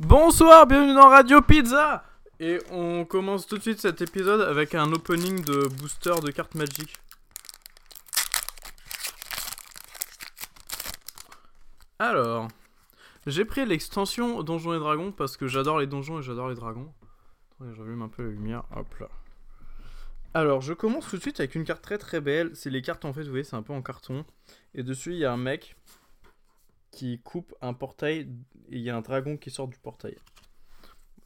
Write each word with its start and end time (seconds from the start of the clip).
Bonsoir, 0.00 0.66
bienvenue 0.66 0.92
dans 0.92 1.08
Radio 1.08 1.40
Pizza 1.40 2.04
Et 2.40 2.58
on 2.72 3.04
commence 3.04 3.46
tout 3.46 3.58
de 3.58 3.62
suite 3.62 3.78
cet 3.78 4.02
épisode 4.02 4.40
avec 4.40 4.74
un 4.74 4.92
opening 4.92 5.44
de 5.44 5.68
booster 5.68 6.14
de 6.20 6.32
cartes 6.32 6.56
Magic. 6.56 6.96
Alors, 12.00 12.48
j'ai 13.28 13.44
pris 13.44 13.64
l'extension 13.64 14.42
Donjons 14.42 14.74
et 14.74 14.80
Dragons 14.80 15.12
parce 15.12 15.36
que 15.36 15.46
j'adore 15.46 15.78
les 15.78 15.86
donjons 15.86 16.18
et 16.18 16.22
j'adore 16.22 16.48
les 16.48 16.56
dragons. 16.56 16.92
Attendez, 17.52 17.76
j'allume 17.76 18.02
un 18.02 18.08
peu 18.08 18.24
la 18.24 18.30
lumière, 18.30 18.64
hop 18.74 18.92
là. 18.98 19.08
Alors, 20.34 20.60
je 20.60 20.72
commence 20.72 21.08
tout 21.08 21.18
de 21.18 21.22
suite 21.22 21.38
avec 21.38 21.54
une 21.54 21.62
carte 21.62 21.82
très 21.82 21.98
très 21.98 22.20
belle. 22.20 22.50
C'est 22.54 22.70
les 22.70 22.82
cartes 22.82 23.04
en 23.04 23.12
fait, 23.12 23.22
vous 23.22 23.30
voyez, 23.30 23.44
c'est 23.44 23.54
un 23.54 23.62
peu 23.62 23.72
en 23.72 23.80
carton. 23.80 24.24
Et 24.74 24.82
dessus, 24.82 25.12
il 25.12 25.18
y 25.18 25.24
a 25.24 25.32
un 25.32 25.36
mec 25.36 25.76
qui 26.94 27.20
coupe 27.20 27.54
un 27.60 27.74
portail 27.74 28.28
et 28.68 28.76
il 28.76 28.80
y 28.80 28.88
a 28.88 28.96
un 28.96 29.00
dragon 29.00 29.36
qui 29.36 29.50
sort 29.50 29.68
du 29.68 29.78
portail. 29.78 30.16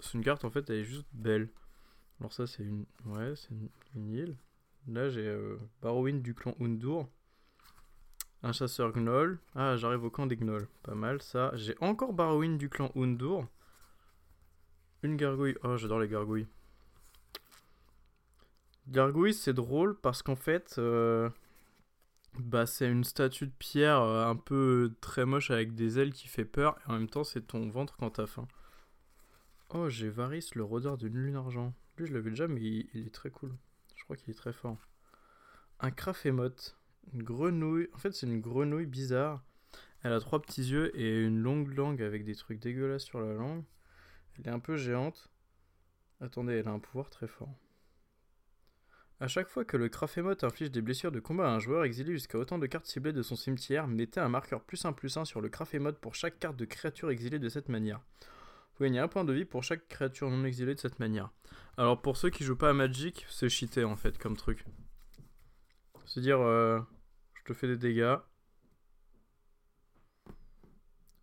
C'est 0.00 0.14
une 0.14 0.24
carte 0.24 0.44
en 0.44 0.50
fait, 0.50 0.68
elle 0.70 0.76
est 0.76 0.84
juste 0.84 1.06
belle. 1.12 1.50
Alors 2.20 2.32
ça 2.32 2.46
c'est 2.46 2.62
une, 2.62 2.86
ouais, 3.04 3.34
c'est 3.36 3.50
une, 3.94 4.08
île. 4.10 4.36
Là 4.86 5.10
j'ai 5.10 5.26
euh, 5.26 5.58
Barrowin 5.82 6.14
du 6.14 6.34
clan 6.34 6.54
Undur. 6.60 7.06
Un 8.42 8.52
chasseur 8.52 8.92
gnoll. 8.92 9.40
Ah, 9.54 9.76
j'arrive 9.76 10.04
au 10.04 10.10
camp 10.10 10.26
des 10.26 10.36
gnolls. 10.36 10.68
Pas 10.82 10.94
mal 10.94 11.20
ça. 11.20 11.50
J'ai 11.54 11.76
encore 11.80 12.12
Barrowin 12.12 12.56
du 12.56 12.70
clan 12.70 12.90
Undur. 12.96 13.46
Une 15.02 15.16
gargouille. 15.16 15.56
Oh, 15.64 15.76
j'adore 15.76 15.98
les 15.98 16.08
gargouilles. 16.08 16.46
Gargouille, 18.86 19.34
c'est 19.34 19.52
drôle 19.52 19.98
parce 20.00 20.22
qu'en 20.22 20.36
fait, 20.36 20.76
euh, 20.78 21.28
bah, 22.38 22.66
c'est 22.66 22.88
une 22.88 23.04
statue 23.04 23.46
de 23.46 23.52
pierre 23.58 24.00
euh, 24.00 24.26
un 24.26 24.36
peu 24.36 24.94
très 25.00 25.26
moche 25.26 25.50
avec 25.50 25.74
des 25.74 25.98
ailes 25.98 26.12
qui 26.12 26.28
fait 26.28 26.44
peur 26.44 26.78
et 26.80 26.90
en 26.90 26.92
même 26.94 27.08
temps 27.08 27.24
c'est 27.24 27.46
ton 27.46 27.68
ventre 27.68 27.96
quand 27.96 28.10
t'as 28.10 28.26
faim. 28.26 28.46
Oh, 29.70 29.90
j'ai 29.90 30.08
Varys, 30.08 30.50
le 30.54 30.64
rôdeur 30.64 30.96
de 30.96 31.08
lune 31.08 31.36
argent. 31.36 31.74
Lui, 31.98 32.06
je 32.06 32.14
l'avais 32.14 32.30
déjà, 32.30 32.48
mais 32.48 32.60
il, 32.62 33.06
est 33.06 33.14
très 33.14 33.30
cool. 33.30 33.54
Je 33.96 34.04
crois 34.04 34.16
qu'il 34.16 34.30
est 34.30 34.34
très 34.34 34.54
fort. 34.54 34.78
Un 35.80 35.90
crafémote. 35.90 36.78
Une 37.12 37.22
grenouille. 37.22 37.88
En 37.92 37.98
fait, 37.98 38.12
c'est 38.14 38.26
une 38.26 38.40
grenouille 38.40 38.86
bizarre. 38.86 39.44
Elle 40.02 40.12
a 40.14 40.20
trois 40.20 40.40
petits 40.40 40.62
yeux 40.62 40.96
et 40.98 41.22
une 41.22 41.42
longue 41.42 41.74
langue 41.74 42.00
avec 42.00 42.24
des 42.24 42.34
trucs 42.34 42.60
dégueulasses 42.60 43.04
sur 43.04 43.20
la 43.20 43.34
langue. 43.34 43.64
Elle 44.38 44.46
est 44.46 44.50
un 44.54 44.58
peu 44.58 44.76
géante. 44.76 45.28
Attendez, 46.20 46.54
elle 46.54 46.68
a 46.68 46.72
un 46.72 46.78
pouvoir 46.78 47.10
très 47.10 47.26
fort. 47.26 47.54
A 49.20 49.26
chaque 49.26 49.48
fois 49.48 49.64
que 49.64 49.76
le 49.76 49.88
Crafémote 49.88 50.44
inflige 50.44 50.70
des 50.70 50.80
blessures 50.80 51.10
de 51.10 51.18
combat 51.18 51.48
à 51.48 51.52
un 51.52 51.58
joueur 51.58 51.84
exilé 51.84 52.12
jusqu'à 52.12 52.38
autant 52.38 52.56
de 52.56 52.66
cartes 52.66 52.86
ciblées 52.86 53.12
de 53.12 53.22
son 53.22 53.34
cimetière, 53.34 53.88
mettez 53.88 54.20
un 54.20 54.28
marqueur 54.28 54.62
plus 54.62 54.84
1 54.84 54.92
plus 54.92 55.16
1 55.16 55.24
sur 55.24 55.40
le 55.40 55.48
Crafémote 55.48 55.98
pour 55.98 56.14
chaque 56.14 56.38
carte 56.38 56.56
de 56.56 56.64
créature 56.64 57.10
exilée 57.10 57.40
de 57.40 57.48
cette 57.48 57.68
manière. 57.68 58.00
Vous 58.76 58.84
gagnez 58.84 59.00
un 59.00 59.08
point 59.08 59.24
de 59.24 59.32
vie 59.32 59.44
pour 59.44 59.64
chaque 59.64 59.88
créature 59.88 60.30
non 60.30 60.44
exilée 60.44 60.76
de 60.76 60.80
cette 60.80 61.00
manière. 61.00 61.30
Alors 61.76 62.00
pour 62.00 62.16
ceux 62.16 62.30
qui 62.30 62.44
jouent 62.44 62.56
pas 62.56 62.70
à 62.70 62.72
Magic, 62.72 63.26
c'est 63.28 63.48
cheaté 63.48 63.82
en 63.82 63.96
fait 63.96 64.18
comme 64.18 64.36
truc. 64.36 64.64
C'est-à-dire, 66.06 66.40
euh, 66.40 66.78
je 67.34 67.42
te 67.42 67.52
fais 67.52 67.66
des 67.66 67.76
dégâts. 67.76 68.16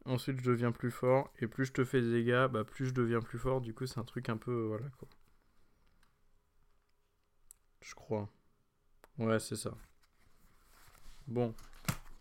Ensuite, 0.05 0.39
je 0.39 0.45
deviens 0.51 0.71
plus 0.71 0.91
fort. 0.91 1.31
Et 1.39 1.47
plus 1.47 1.65
je 1.65 1.71
te 1.71 1.83
fais 1.83 2.01
des 2.01 2.11
dégâts, 2.11 2.47
bah, 2.51 2.63
plus 2.63 2.87
je 2.87 2.93
deviens 2.93 3.21
plus 3.21 3.39
fort. 3.39 3.61
Du 3.61 3.73
coup, 3.73 3.87
c'est 3.87 3.99
un 3.99 4.03
truc 4.03 4.29
un 4.29 4.37
peu. 4.37 4.65
voilà 4.67 4.85
quoi. 4.99 5.07
Je 7.85 7.93
crois. 7.93 8.27
Ouais, 9.19 9.39
c'est 9.39 9.55
ça. 9.55 9.71
Bon, 11.27 11.53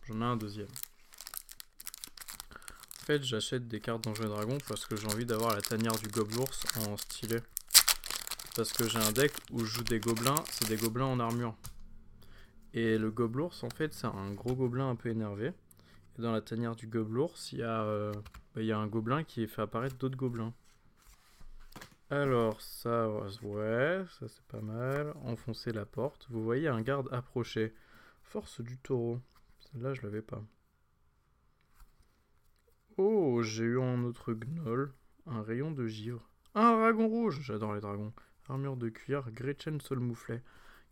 j'en 0.06 0.20
ai 0.20 0.24
un 0.24 0.36
deuxième. 0.36 0.68
En 3.00 3.04
fait, 3.06 3.22
j'achète 3.22 3.66
des 3.66 3.80
cartes 3.80 4.04
Donjons 4.04 4.24
et 4.24 4.28
Dragons 4.28 4.58
parce 4.68 4.84
que 4.84 4.94
j'ai 4.94 5.06
envie 5.06 5.24
d'avoir 5.24 5.54
la 5.54 5.62
tanière 5.62 5.96
du 5.96 6.08
Goblours 6.08 6.52
en 6.86 6.98
stylet. 6.98 7.42
Parce 8.54 8.74
que 8.74 8.86
j'ai 8.86 8.98
un 8.98 9.12
deck 9.12 9.32
où 9.52 9.64
je 9.64 9.76
joue 9.76 9.84
des 9.84 10.00
gobelins, 10.00 10.44
c'est 10.50 10.68
des 10.68 10.76
gobelins 10.76 11.06
en 11.06 11.18
armure. 11.18 11.56
Et 12.74 12.98
le 12.98 13.10
Goblours, 13.10 13.54
en 13.62 13.70
fait, 13.70 13.94
c'est 13.94 14.06
un 14.06 14.32
gros 14.32 14.54
gobelin 14.54 14.90
un 14.90 14.96
peu 14.96 15.08
énervé. 15.08 15.52
Et 16.18 16.22
dans 16.22 16.32
la 16.32 16.42
tanière 16.42 16.76
du 16.76 16.88
Goblours, 16.88 17.34
il 17.52 17.60
y, 17.60 17.62
euh, 17.62 18.12
bah, 18.54 18.60
il 18.60 18.66
y 18.66 18.72
a 18.72 18.78
un 18.78 18.86
gobelin 18.86 19.24
qui 19.24 19.46
fait 19.46 19.62
apparaître 19.62 19.96
d'autres 19.96 20.16
gobelins. 20.16 20.52
Alors, 22.10 22.60
ça, 22.60 23.08
ouais, 23.42 24.04
ça 24.18 24.28
c'est 24.28 24.44
pas 24.46 24.60
mal. 24.60 25.14
Enfoncer 25.24 25.72
la 25.72 25.86
porte. 25.86 26.26
Vous 26.30 26.44
voyez 26.44 26.68
un 26.68 26.82
garde 26.82 27.08
approché. 27.12 27.74
Force 28.22 28.60
du 28.60 28.78
taureau. 28.78 29.20
Celle-là, 29.60 29.94
je 29.94 30.02
l'avais 30.02 30.22
pas. 30.22 30.42
Oh, 32.96 33.42
j'ai 33.42 33.64
eu 33.64 33.80
un 33.80 34.04
autre 34.04 34.32
gnoll. 34.32 34.92
Un 35.26 35.42
rayon 35.42 35.70
de 35.70 35.86
givre. 35.86 36.28
Un 36.54 36.76
dragon 36.76 37.08
rouge 37.08 37.40
J'adore 37.42 37.74
les 37.74 37.80
dragons. 37.80 38.12
Armure 38.48 38.76
de 38.76 38.90
cuir. 38.90 39.30
Gretchen 39.32 39.80
Solmouflet. 39.80 40.42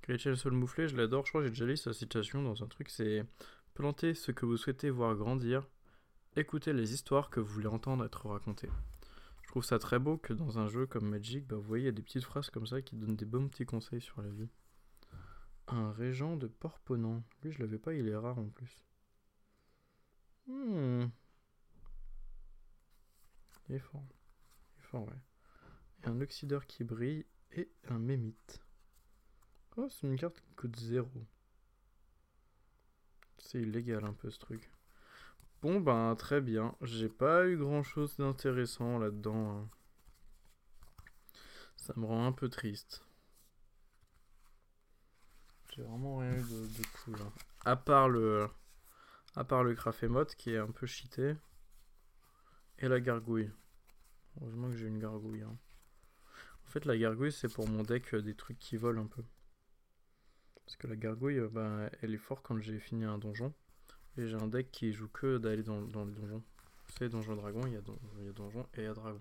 Gretchen 0.02 0.34
Solmouflet, 0.34 0.88
je 0.88 0.96
l'adore. 0.96 1.26
Je 1.26 1.30
crois 1.30 1.42
que 1.42 1.46
j'ai 1.48 1.52
déjà 1.52 1.66
lu 1.66 1.76
sa 1.76 1.92
citation 1.92 2.42
dans 2.42 2.62
un 2.62 2.66
truc. 2.66 2.88
C'est 2.88 3.24
Plantez 3.74 4.14
ce 4.14 4.32
que 4.32 4.44
vous 4.44 4.56
souhaitez 4.56 4.90
voir 4.90 5.14
grandir. 5.14 5.66
Écoutez 6.36 6.72
les 6.72 6.92
histoires 6.92 7.30
que 7.30 7.40
vous 7.40 7.54
voulez 7.54 7.68
entendre 7.68 8.04
être 8.04 8.26
racontées 8.26 8.70
trouve 9.52 9.64
ça 9.64 9.78
très 9.78 9.98
beau 9.98 10.16
que 10.16 10.32
dans 10.32 10.58
un 10.58 10.66
jeu 10.66 10.86
comme 10.86 11.10
Magic, 11.10 11.46
bah, 11.46 11.56
vous 11.56 11.62
voyez, 11.62 11.82
il 11.82 11.86
y 11.86 11.88
a 11.90 11.92
des 11.92 12.00
petites 12.00 12.24
phrases 12.24 12.48
comme 12.48 12.66
ça 12.66 12.80
qui 12.80 12.96
donnent 12.96 13.16
des 13.16 13.26
bons 13.26 13.50
petits 13.50 13.66
conseils 13.66 14.00
sur 14.00 14.22
la 14.22 14.30
vie. 14.30 14.48
Un 15.68 15.92
régent 15.92 16.38
de 16.38 16.46
Porponant. 16.46 17.22
Lui, 17.42 17.52
je 17.52 17.58
l'avais 17.58 17.78
pas, 17.78 17.92
il 17.92 18.08
est 18.08 18.16
rare 18.16 18.38
en 18.38 18.48
plus. 18.48 18.86
Hmm. 20.46 21.04
Il 23.68 23.74
est 23.74 23.78
fort. 23.78 24.02
Il 24.78 24.80
est 24.80 24.86
fort, 24.86 25.06
ouais. 25.06 25.20
Et 26.02 26.06
un 26.06 26.18
oxydeur 26.22 26.66
qui 26.66 26.82
brille 26.82 27.26
et 27.50 27.70
un 27.88 27.98
mémite. 27.98 28.64
Oh, 29.76 29.86
c'est 29.90 30.06
une 30.06 30.16
carte 30.16 30.40
qui 30.40 30.54
coûte 30.54 30.78
0. 30.78 31.10
C'est 33.36 33.60
illégal 33.60 34.02
un 34.06 34.14
peu 34.14 34.30
ce 34.30 34.38
truc. 34.38 34.72
Bon 35.62 35.80
ben 35.80 36.16
très 36.16 36.40
bien, 36.40 36.74
j'ai 36.82 37.08
pas 37.08 37.46
eu 37.46 37.56
grand 37.56 37.84
chose 37.84 38.16
d'intéressant 38.16 38.98
là-dedans. 38.98 39.60
Hein. 39.60 39.70
Ça 41.76 41.92
me 41.96 42.04
rend 42.04 42.26
un 42.26 42.32
peu 42.32 42.48
triste. 42.48 43.04
J'ai 45.70 45.82
vraiment 45.82 46.18
rien 46.18 46.32
eu 46.32 46.42
de, 46.42 46.86
cool. 47.04 47.14
Hein. 47.22 47.32
À 47.64 47.76
part 47.76 48.08
le. 48.08 48.48
À 49.36 49.44
part 49.44 49.64
qui 50.36 50.50
est 50.50 50.58
un 50.58 50.72
peu 50.72 50.86
cheaté. 50.86 51.36
Et 52.80 52.88
la 52.88 52.98
gargouille. 53.00 53.52
Heureusement 54.40 54.68
que 54.68 54.76
j'ai 54.76 54.88
une 54.88 54.98
gargouille. 54.98 55.42
Hein. 55.42 55.56
En 56.66 56.70
fait 56.70 56.84
la 56.86 56.98
gargouille 56.98 57.30
c'est 57.30 57.52
pour 57.52 57.68
mon 57.68 57.84
deck 57.84 58.12
euh, 58.14 58.20
des 58.20 58.34
trucs 58.34 58.58
qui 58.58 58.76
volent 58.76 59.02
un 59.02 59.06
peu. 59.06 59.22
Parce 60.64 60.76
que 60.76 60.88
la 60.88 60.96
gargouille, 60.96 61.38
euh, 61.38 61.48
bah, 61.48 61.88
elle 62.00 62.14
est 62.14 62.18
forte 62.18 62.44
quand 62.44 62.58
j'ai 62.60 62.80
fini 62.80 63.04
un 63.04 63.18
donjon. 63.18 63.54
Et 64.18 64.28
j'ai 64.28 64.36
un 64.36 64.46
deck 64.46 64.70
qui 64.70 64.92
joue 64.92 65.08
que 65.08 65.38
d'aller 65.38 65.62
dans, 65.62 65.80
le 65.80 65.86
donjon. 65.86 66.42
C'est 66.86 67.08
Donjon 67.08 67.34
Dragon, 67.36 67.62
il 67.66 67.72
y, 67.72 67.76
a 67.76 67.80
Donjon 67.80 68.66
et 68.74 68.80
il 68.80 68.84
y 68.84 68.86
a 68.86 68.92
Dragon. 68.92 69.20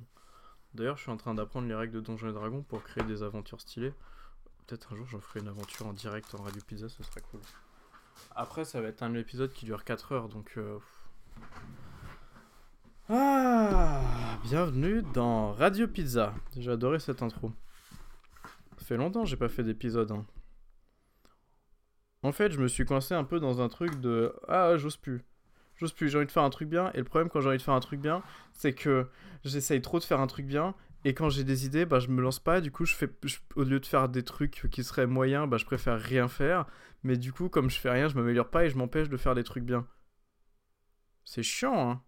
D'ailleurs, 0.73 0.97
je 0.97 1.03
suis 1.03 1.11
en 1.11 1.17
train 1.17 1.33
d'apprendre 1.33 1.67
les 1.67 1.75
règles 1.75 1.93
de 1.93 2.01
Donjon 2.01 2.29
et 2.29 2.33
Dragon 2.33 2.61
pour 2.63 2.83
créer 2.83 3.03
des 3.05 3.23
aventures 3.23 3.61
stylées. 3.61 3.93
Peut-être 4.67 4.91
un 4.91 4.95
jour, 4.95 5.07
je 5.07 5.17
ferai 5.17 5.39
une 5.39 5.47
aventure 5.47 5.87
en 5.87 5.93
direct 5.93 6.35
en 6.35 6.43
Radio 6.43 6.61
Pizza, 6.67 6.89
ce 6.89 7.03
serait 7.03 7.21
cool. 7.31 7.39
Après, 8.35 8.65
ça 8.65 8.81
va 8.81 8.89
être 8.89 9.03
un 9.03 9.13
épisode 9.15 9.53
qui 9.53 9.65
dure 9.65 9.83
4 9.83 10.11
heures, 10.11 10.27
donc... 10.27 10.53
Euh, 10.57 10.77
ah 13.09 14.01
Bienvenue 14.43 15.03
dans 15.13 15.53
Radio 15.53 15.87
Pizza. 15.87 16.33
J'ai 16.57 16.71
adoré 16.71 16.99
cette 16.99 17.21
intro. 17.21 17.51
Ça 18.77 18.85
fait 18.85 18.97
longtemps 18.97 19.23
que 19.23 19.29
j'ai 19.29 19.37
pas 19.37 19.49
fait 19.49 19.63
d'épisode. 19.63 20.11
Hein. 20.11 20.25
En 22.23 22.31
fait, 22.31 22.51
je 22.51 22.59
me 22.59 22.67
suis 22.67 22.85
coincé 22.85 23.13
un 23.13 23.23
peu 23.23 23.39
dans 23.39 23.61
un 23.61 23.67
truc 23.67 23.99
de 23.99 24.33
ah, 24.47 24.77
j'ose 24.77 24.97
plus. 24.97 25.21
J'ose 25.75 25.93
plus, 25.93 26.09
j'ai 26.09 26.17
envie 26.17 26.27
de 26.27 26.31
faire 26.31 26.43
un 26.43 26.49
truc 26.49 26.69
bien. 26.69 26.91
Et 26.93 26.99
le 26.99 27.03
problème 27.03 27.29
quand 27.29 27.41
j'ai 27.41 27.49
envie 27.49 27.57
de 27.57 27.63
faire 27.63 27.73
un 27.73 27.79
truc 27.79 27.99
bien, 27.99 28.21
c'est 28.53 28.73
que 28.73 29.07
j'essaye 29.43 29.81
trop 29.81 29.99
de 29.99 30.03
faire 30.03 30.19
un 30.19 30.27
truc 30.27 30.45
bien. 30.45 30.75
Et 31.03 31.15
quand 31.15 31.29
j'ai 31.29 31.43
des 31.43 31.65
idées, 31.65 31.85
bah, 31.85 31.99
je 31.99 32.09
me 32.09 32.21
lance 32.21 32.39
pas. 32.39 32.61
Du 32.61 32.71
coup, 32.71 32.85
je 32.85 32.95
fais, 32.95 33.09
au 33.55 33.63
lieu 33.63 33.79
de 33.79 33.85
faire 33.85 34.07
des 34.07 34.23
trucs 34.23 34.67
qui 34.69 34.83
seraient 34.83 35.07
moyens, 35.07 35.49
bah, 35.49 35.57
je 35.57 35.65
préfère 35.65 35.99
rien 35.99 36.27
faire. 36.27 36.65
Mais 37.03 37.17
du 37.17 37.33
coup, 37.33 37.49
comme 37.49 37.69
je 37.71 37.79
fais 37.79 37.89
rien, 37.89 38.07
je 38.07 38.15
m'améliore 38.15 38.49
pas 38.49 38.65
et 38.65 38.69
je 38.69 38.77
m'empêche 38.77 39.09
de 39.09 39.17
faire 39.17 39.33
des 39.33 39.43
trucs 39.43 39.63
bien. 39.63 39.87
C'est 41.25 41.43
chiant, 41.43 41.89
hein. 41.89 42.01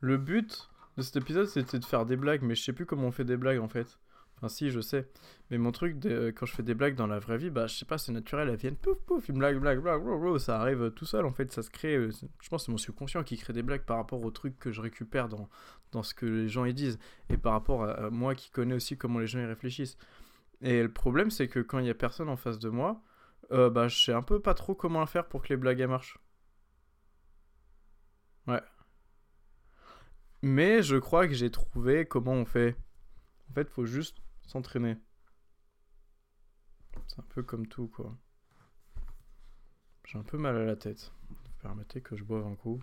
Le 0.00 0.16
but 0.16 0.70
de 0.96 1.02
cet 1.02 1.16
épisode, 1.16 1.46
c'était 1.46 1.78
de 1.78 1.84
faire 1.84 2.06
des 2.06 2.16
blagues, 2.16 2.42
mais 2.42 2.54
je 2.54 2.62
sais 2.62 2.72
plus 2.72 2.86
comment 2.86 3.08
on 3.08 3.10
fait 3.10 3.24
des 3.24 3.36
blagues 3.36 3.60
en 3.60 3.68
fait. 3.68 3.98
Enfin, 4.40 4.48
si, 4.48 4.70
je 4.70 4.80
sais. 4.80 5.06
Mais 5.50 5.58
mon 5.58 5.70
truc, 5.70 5.98
de, 5.98 6.32
quand 6.34 6.46
je 6.46 6.54
fais 6.54 6.62
des 6.62 6.72
blagues 6.72 6.94
dans 6.94 7.06
la 7.06 7.18
vraie 7.18 7.36
vie, 7.36 7.50
bah, 7.50 7.66
je 7.66 7.74
sais 7.74 7.84
pas, 7.84 7.98
c'est 7.98 8.10
naturel, 8.10 8.48
elles 8.48 8.56
viennent 8.56 8.76
pouf 8.76 8.98
pouf, 9.00 9.28
une 9.28 9.38
blague, 9.38 9.58
blague, 9.58 9.80
blague, 9.80 10.38
ça 10.38 10.58
arrive 10.58 10.92
tout 10.92 11.04
seul 11.04 11.26
en 11.26 11.30
fait, 11.30 11.52
ça 11.52 11.62
se 11.62 11.68
crée. 11.68 11.96
Euh, 11.96 12.10
je 12.40 12.48
pense 12.48 12.62
que 12.62 12.66
c'est 12.66 12.72
mon 12.72 12.78
subconscient 12.78 13.22
qui 13.22 13.36
crée 13.36 13.52
des 13.52 13.62
blagues 13.62 13.82
par 13.82 13.98
rapport 13.98 14.22
aux 14.22 14.30
trucs 14.30 14.58
que 14.58 14.72
je 14.72 14.80
récupère 14.80 15.28
dans, 15.28 15.50
dans 15.92 16.02
ce 16.02 16.14
que 16.14 16.24
les 16.24 16.48
gens 16.48 16.64
y 16.64 16.72
disent 16.72 16.98
et 17.28 17.36
par 17.36 17.52
rapport 17.52 17.84
à, 17.84 18.08
moi 18.10 18.34
qui 18.34 18.50
connais 18.50 18.74
aussi 18.74 18.96
comment 18.96 19.18
les 19.18 19.26
gens 19.26 19.40
y 19.40 19.44
réfléchissent. 19.44 19.98
Et 20.62 20.82
le 20.82 20.92
problème, 20.92 21.30
c'est 21.30 21.48
que 21.48 21.60
quand 21.60 21.78
il 21.78 21.86
y 21.86 21.90
a 21.90 21.94
personne 21.94 22.28
en 22.30 22.36
face 22.36 22.58
de 22.58 22.70
moi, 22.70 23.02
euh, 23.52 23.70
bah, 23.70 23.88
je 23.88 23.98
sais 24.02 24.12
un 24.12 24.22
peu 24.22 24.40
pas 24.40 24.54
trop 24.54 24.74
comment 24.74 25.04
faire 25.06 25.28
pour 25.28 25.42
que 25.42 25.48
les 25.50 25.56
blagues 25.56 25.82
marchent. 25.82 26.18
Ouais. 28.46 28.62
Mais 30.42 30.82
je 30.82 30.96
crois 30.96 31.28
que 31.28 31.34
j'ai 31.34 31.50
trouvé 31.50 32.06
comment 32.06 32.32
on 32.32 32.44
fait. 32.44 32.76
En 33.50 33.54
fait, 33.54 33.68
faut 33.68 33.84
juste 33.84 34.18
s'entraîner. 34.50 34.96
C'est 37.06 37.20
un 37.20 37.26
peu 37.28 37.42
comme 37.42 37.68
tout, 37.68 37.86
quoi. 37.86 38.16
J'ai 40.04 40.18
un 40.18 40.24
peu 40.24 40.38
mal 40.38 40.56
à 40.56 40.64
la 40.64 40.74
tête. 40.74 41.12
Permettez 41.60 42.00
que 42.00 42.16
je 42.16 42.24
boive 42.24 42.46
un 42.46 42.56
coup. 42.56 42.80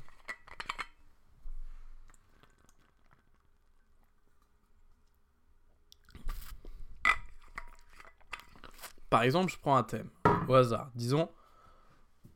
Par 9.10 9.24
exemple, 9.24 9.52
je 9.52 9.58
prends 9.58 9.75
un 9.75 9.84
thème 9.84 10.10
au 10.48 10.54
hasard. 10.54 10.92
Disons 10.96 11.30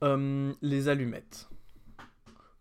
euh, 0.04 0.54
les 0.62 0.90
allumettes. 0.90 1.48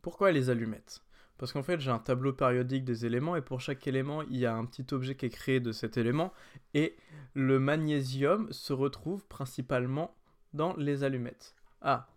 Pourquoi 0.03 0.31
les 0.31 0.51
allumettes? 0.51 1.03
Parce 1.41 1.55
qu'en 1.55 1.63
fait, 1.63 1.81
j'ai 1.81 1.91
un 1.91 1.99
tableau 1.99 2.35
périodique 2.35 2.85
des 2.85 3.07
éléments 3.07 3.35
et 3.35 3.41
pour 3.41 3.63
chaque 3.63 3.87
élément, 3.87 4.21
il 4.25 4.37
y 4.37 4.45
a 4.45 4.55
un 4.55 4.67
petit 4.67 4.85
objet 4.93 5.15
qui 5.15 5.25
est 5.25 5.31
créé 5.31 5.59
de 5.59 5.73
cet 5.73 5.97
élément 5.97 6.35
et 6.75 6.99
le 7.33 7.59
magnésium 7.59 8.53
se 8.53 8.75
retrouve 8.75 9.25
principalement 9.27 10.15
dans 10.53 10.77
les 10.77 11.03
allumettes. 11.03 11.55
Ah, 11.81 12.11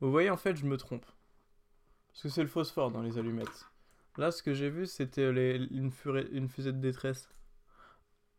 vous 0.00 0.10
voyez, 0.10 0.30
en 0.30 0.38
fait, 0.38 0.56
je 0.56 0.64
me 0.64 0.78
trompe. 0.78 1.04
Parce 2.08 2.22
que 2.22 2.28
c'est 2.30 2.40
le 2.40 2.48
phosphore 2.48 2.90
dans 2.90 3.02
les 3.02 3.18
allumettes. 3.18 3.68
Là, 4.16 4.30
ce 4.30 4.42
que 4.42 4.54
j'ai 4.54 4.70
vu, 4.70 4.86
c'était 4.86 5.28
une, 5.28 5.92
une 6.32 6.48
fusée 6.48 6.72
de 6.72 6.80
détresse. 6.80 7.28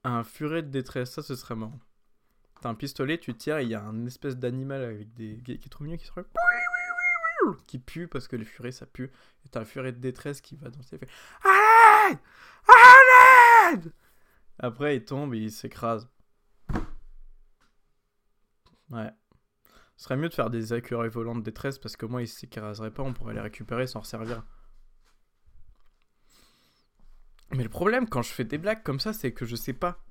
Un 0.03 0.23
furet 0.23 0.63
de 0.63 0.69
détresse, 0.69 1.11
ça, 1.11 1.21
ce 1.21 1.35
serait 1.35 1.55
marrant. 1.55 1.79
T'as 2.59 2.69
un 2.69 2.75
pistolet, 2.75 3.19
tu 3.19 3.35
tires, 3.35 3.59
il 3.59 3.69
y 3.69 3.75
a 3.75 3.83
un 3.83 4.07
espèce 4.07 4.35
d'animal 4.35 4.81
avec 4.81 5.13
des. 5.13 5.43
qui 5.43 5.51
est 5.51 5.69
trop 5.69 5.83
mignon 5.83 5.97
qui 5.97 6.07
se 6.07 6.11
qui 7.67 7.79
pue 7.79 8.07
parce 8.07 8.27
que 8.27 8.35
les 8.35 8.45
furets 8.45 8.71
ça 8.71 8.85
pue. 8.85 9.11
Et 9.45 9.49
t'as 9.49 9.61
un 9.61 9.65
furet 9.65 9.91
de 9.91 9.99
détresse 9.99 10.41
qui 10.41 10.55
va 10.55 10.69
danser 10.69 10.95
et 10.95 10.99
fait 10.99 11.09
Arrête 11.43 12.19
Arrête 12.67 13.93
Après 14.59 14.97
il 14.97 15.05
tombe 15.05 15.33
et 15.33 15.39
il 15.39 15.51
s'écrase. 15.51 16.07
Ouais. 18.89 19.11
Ce 19.95 20.05
serait 20.05 20.17
mieux 20.17 20.29
de 20.29 20.33
faire 20.33 20.49
des 20.49 20.73
écureuils 20.73 21.09
volants 21.09 21.35
de 21.35 21.43
détresse 21.43 21.79
parce 21.79 21.95
que 21.95 22.05
moi 22.05 22.21
ils 22.21 22.27
s'écraseraient 22.27 22.91
pas, 22.91 23.03
on 23.03 23.13
pourrait 23.13 23.33
les 23.33 23.41
récupérer 23.41 23.87
sans 23.87 24.03
servir. 24.03 24.43
Mais 27.51 27.63
le 27.63 27.69
problème 27.69 28.07
quand 28.07 28.21
je 28.21 28.31
fais 28.31 28.45
des 28.45 28.57
blagues 28.57 28.83
comme 28.83 28.99
ça, 28.99 29.13
c'est 29.13 29.31
que 29.33 29.45
je 29.45 29.55
sais 29.55 29.73
pas 29.73 30.03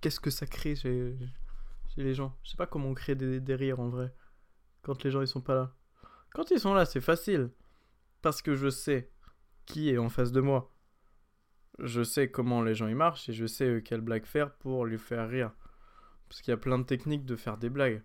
qu'est-ce 0.00 0.20
que 0.20 0.30
ça 0.30 0.46
crée 0.46 0.76
chez, 0.76 1.16
les 1.96 2.14
gens. 2.14 2.36
Je 2.44 2.50
sais 2.50 2.56
pas 2.56 2.66
comment 2.66 2.88
on 2.88 2.94
crée 2.94 3.14
des, 3.14 3.40
des 3.40 3.54
rires 3.54 3.80
en 3.80 3.88
vrai 3.88 4.14
quand 4.82 5.02
les 5.04 5.10
gens 5.10 5.20
ils 5.20 5.28
sont 5.28 5.40
pas 5.40 5.54
là. 5.54 5.74
Quand 6.32 6.50
ils 6.50 6.60
sont 6.60 6.74
là, 6.74 6.84
c'est 6.84 7.00
facile. 7.00 7.50
Parce 8.22 8.42
que 8.42 8.54
je 8.54 8.68
sais 8.68 9.10
qui 9.66 9.90
est 9.90 9.98
en 9.98 10.08
face 10.08 10.32
de 10.32 10.40
moi. 10.40 10.72
Je 11.78 12.02
sais 12.02 12.30
comment 12.30 12.62
les 12.62 12.74
gens 12.74 12.88
y 12.88 12.94
marchent 12.94 13.28
et 13.28 13.32
je 13.32 13.46
sais 13.46 13.66
euh, 13.68 13.80
quelle 13.80 14.00
blague 14.00 14.24
faire 14.26 14.52
pour 14.54 14.86
les 14.86 14.98
faire 14.98 15.28
rire. 15.28 15.52
Parce 16.28 16.40
qu'il 16.42 16.50
y 16.50 16.54
a 16.54 16.58
plein 16.58 16.78
de 16.78 16.84
techniques 16.84 17.24
de 17.24 17.36
faire 17.36 17.56
des 17.56 17.70
blagues. 17.70 18.02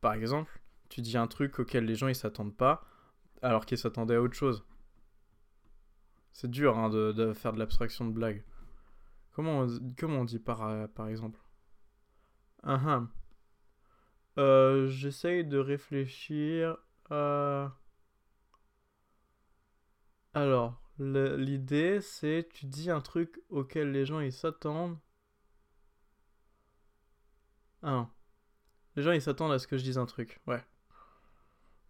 Par 0.00 0.14
exemple, 0.14 0.60
tu 0.88 1.02
dis 1.02 1.18
un 1.18 1.26
truc 1.26 1.58
auquel 1.58 1.84
les 1.84 1.94
gens 1.94 2.08
ils 2.08 2.14
s'attendent 2.14 2.56
pas, 2.56 2.82
alors 3.42 3.66
qu'ils 3.66 3.78
s'attendaient 3.78 4.14
à 4.14 4.22
autre 4.22 4.34
chose. 4.34 4.64
C'est 6.32 6.50
dur 6.50 6.78
hein, 6.78 6.88
de, 6.88 7.32
faire 7.34 7.52
de 7.52 7.58
l'abstraction 7.58 8.06
de 8.06 8.12
blague. 8.12 8.42
Comment 9.32 9.66
on, 10.02 10.24
dit 10.24 10.38
par, 10.38 10.66
euh, 10.66 10.86
exemple? 11.08 11.38
Uh 12.64 12.78
-huh. 14.36 14.88
J'essaye 14.88 15.44
de 15.44 15.58
réfléchir 15.58 16.78
euh, 17.10 17.68
alors, 20.34 20.80
l'idée, 20.98 22.00
c'est 22.00 22.48
tu 22.52 22.66
dis 22.66 22.90
un 22.90 23.00
truc 23.00 23.40
auquel 23.48 23.92
les 23.92 24.04
gens 24.06 24.20
ils 24.20 24.32
s'attendent. 24.32 24.98
Ah 27.82 27.90
non. 27.90 28.08
Les 28.96 29.02
gens 29.02 29.12
ils 29.12 29.22
s'attendent 29.22 29.52
à 29.52 29.58
ce 29.58 29.66
que 29.66 29.76
je 29.78 29.84
dise 29.84 29.98
un 29.98 30.06
truc, 30.06 30.40
ouais. 30.46 30.64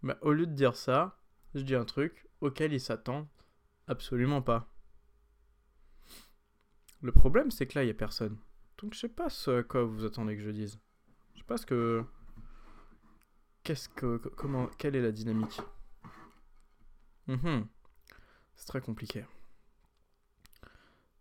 Mais 0.02 0.14
au 0.22 0.32
lieu 0.32 0.46
de 0.46 0.54
dire 0.54 0.76
ça, 0.76 1.18
je 1.54 1.62
dis 1.62 1.74
un 1.74 1.84
truc 1.84 2.28
auquel 2.40 2.72
ils 2.72 2.80
s'attendent 2.80 3.28
absolument 3.86 4.40
pas. 4.42 4.72
Le 7.02 7.12
problème, 7.12 7.50
c'est 7.50 7.66
que 7.66 7.78
là, 7.78 7.84
il 7.84 7.88
y 7.88 7.90
a 7.90 7.94
personne. 7.94 8.38
Donc, 8.78 8.94
je 8.94 9.00
sais 9.00 9.08
pas 9.08 9.30
ce 9.30 9.60
à 9.60 9.62
quoi 9.62 9.84
vous 9.84 10.04
attendez 10.04 10.36
que 10.36 10.42
je 10.42 10.50
dise. 10.50 10.78
Je 11.34 11.40
sais 11.40 11.46
pas 11.46 11.56
ce 11.56 11.66
que. 11.66 12.04
Qu'est-ce 13.70 13.88
que. 13.88 14.16
Comment. 14.16 14.66
Quelle 14.78 14.96
est 14.96 15.00
la 15.00 15.12
dynamique? 15.12 15.60
Mhm. 17.28 17.68
C'est 18.56 18.66
très 18.66 18.80
compliqué. 18.80 19.24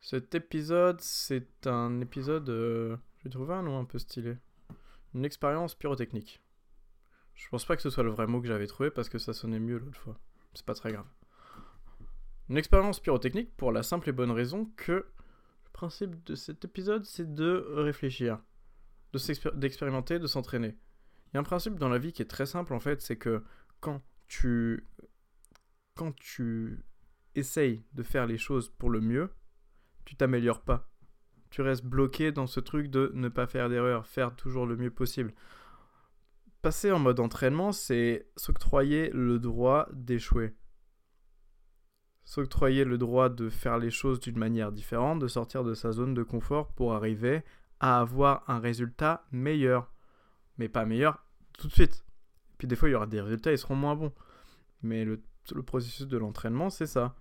Cet 0.01 0.33
épisode, 0.33 0.99
c'est 0.99 1.67
un 1.67 2.01
épisode. 2.01 2.49
Euh, 2.49 2.97
je 3.19 3.25
vais 3.25 3.29
trouver 3.29 3.53
un 3.53 3.61
nom 3.61 3.77
un 3.77 3.85
peu 3.85 3.99
stylé. 3.99 4.35
Une 5.13 5.25
expérience 5.25 5.75
pyrotechnique. 5.75 6.41
Je 7.35 7.47
pense 7.49 7.65
pas 7.65 7.75
que 7.75 7.83
ce 7.83 7.91
soit 7.91 8.03
le 8.03 8.09
vrai 8.09 8.25
mot 8.25 8.41
que 8.41 8.47
j'avais 8.47 8.65
trouvé 8.65 8.89
parce 8.89 9.09
que 9.09 9.19
ça 9.19 9.33
sonnait 9.33 9.59
mieux 9.59 9.77
l'autre 9.77 9.99
fois. 9.99 10.17
C'est 10.55 10.65
pas 10.65 10.73
très 10.73 10.91
grave. 10.91 11.05
Une 12.49 12.57
expérience 12.57 12.99
pyrotechnique 12.99 13.55
pour 13.57 13.71
la 13.71 13.83
simple 13.83 14.09
et 14.09 14.11
bonne 14.11 14.31
raison 14.31 14.71
que 14.75 14.91
le 14.93 15.71
principe 15.71 16.23
de 16.23 16.33
cet 16.33 16.65
épisode, 16.65 17.05
c'est 17.05 17.31
de 17.31 17.63
réfléchir, 17.75 18.39
d'expérimenter, 19.53 20.17
de 20.17 20.25
s'entraîner. 20.25 20.75
Il 21.31 21.35
y 21.35 21.37
a 21.37 21.41
un 21.41 21.43
principe 21.43 21.75
dans 21.75 21.89
la 21.89 21.99
vie 21.99 22.11
qui 22.11 22.21
est 22.21 22.29
très 22.29 22.45
simple 22.45 22.73
en 22.73 22.79
fait, 22.79 23.01
c'est 23.01 23.17
que 23.17 23.43
quand 23.79 24.01
tu 24.27 24.85
quand 25.95 26.15
tu 26.15 26.83
essayes 27.35 27.83
de 27.93 28.03
faire 28.03 28.25
les 28.25 28.37
choses 28.37 28.69
pour 28.69 28.89
le 28.89 29.01
mieux, 29.01 29.29
tu 30.05 30.15
t'améliores 30.15 30.61
pas. 30.61 30.89
Tu 31.49 31.61
restes 31.61 31.85
bloqué 31.85 32.31
dans 32.31 32.47
ce 32.47 32.59
truc 32.59 32.89
de 32.89 33.11
ne 33.13 33.27
pas 33.27 33.47
faire 33.47 33.69
d'erreur, 33.69 34.05
faire 34.05 34.35
toujours 34.35 34.65
le 34.65 34.77
mieux 34.77 34.91
possible. 34.91 35.33
Passer 36.61 36.91
en 36.91 36.99
mode 36.99 37.19
entraînement, 37.19 37.71
c'est 37.71 38.27
s'octroyer 38.35 39.09
le 39.11 39.39
droit 39.39 39.87
d'échouer. 39.93 40.55
S'octroyer 42.23 42.85
le 42.85 42.97
droit 42.97 43.29
de 43.29 43.49
faire 43.49 43.77
les 43.77 43.89
choses 43.89 44.19
d'une 44.19 44.37
manière 44.37 44.71
différente, 44.71 45.19
de 45.19 45.27
sortir 45.27 45.63
de 45.63 45.73
sa 45.73 45.91
zone 45.91 46.13
de 46.13 46.23
confort 46.23 46.73
pour 46.73 46.93
arriver 46.93 47.43
à 47.79 47.99
avoir 47.99 48.43
un 48.49 48.59
résultat 48.59 49.25
meilleur. 49.31 49.91
Mais 50.59 50.69
pas 50.69 50.85
meilleur 50.85 51.25
tout 51.57 51.67
de 51.67 51.73
suite. 51.73 52.05
Puis 52.59 52.67
des 52.67 52.75
fois, 52.75 52.89
il 52.89 52.91
y 52.91 52.95
aura 52.95 53.07
des 53.07 53.21
résultats, 53.21 53.51
ils 53.51 53.57
seront 53.57 53.75
moins 53.75 53.95
bons. 53.95 54.13
Mais 54.81 55.03
le 55.03 55.19
processus 55.65 56.07
de 56.07 56.17
l'entraînement, 56.17 56.69
c'est 56.69 56.85
ça. 56.85 57.15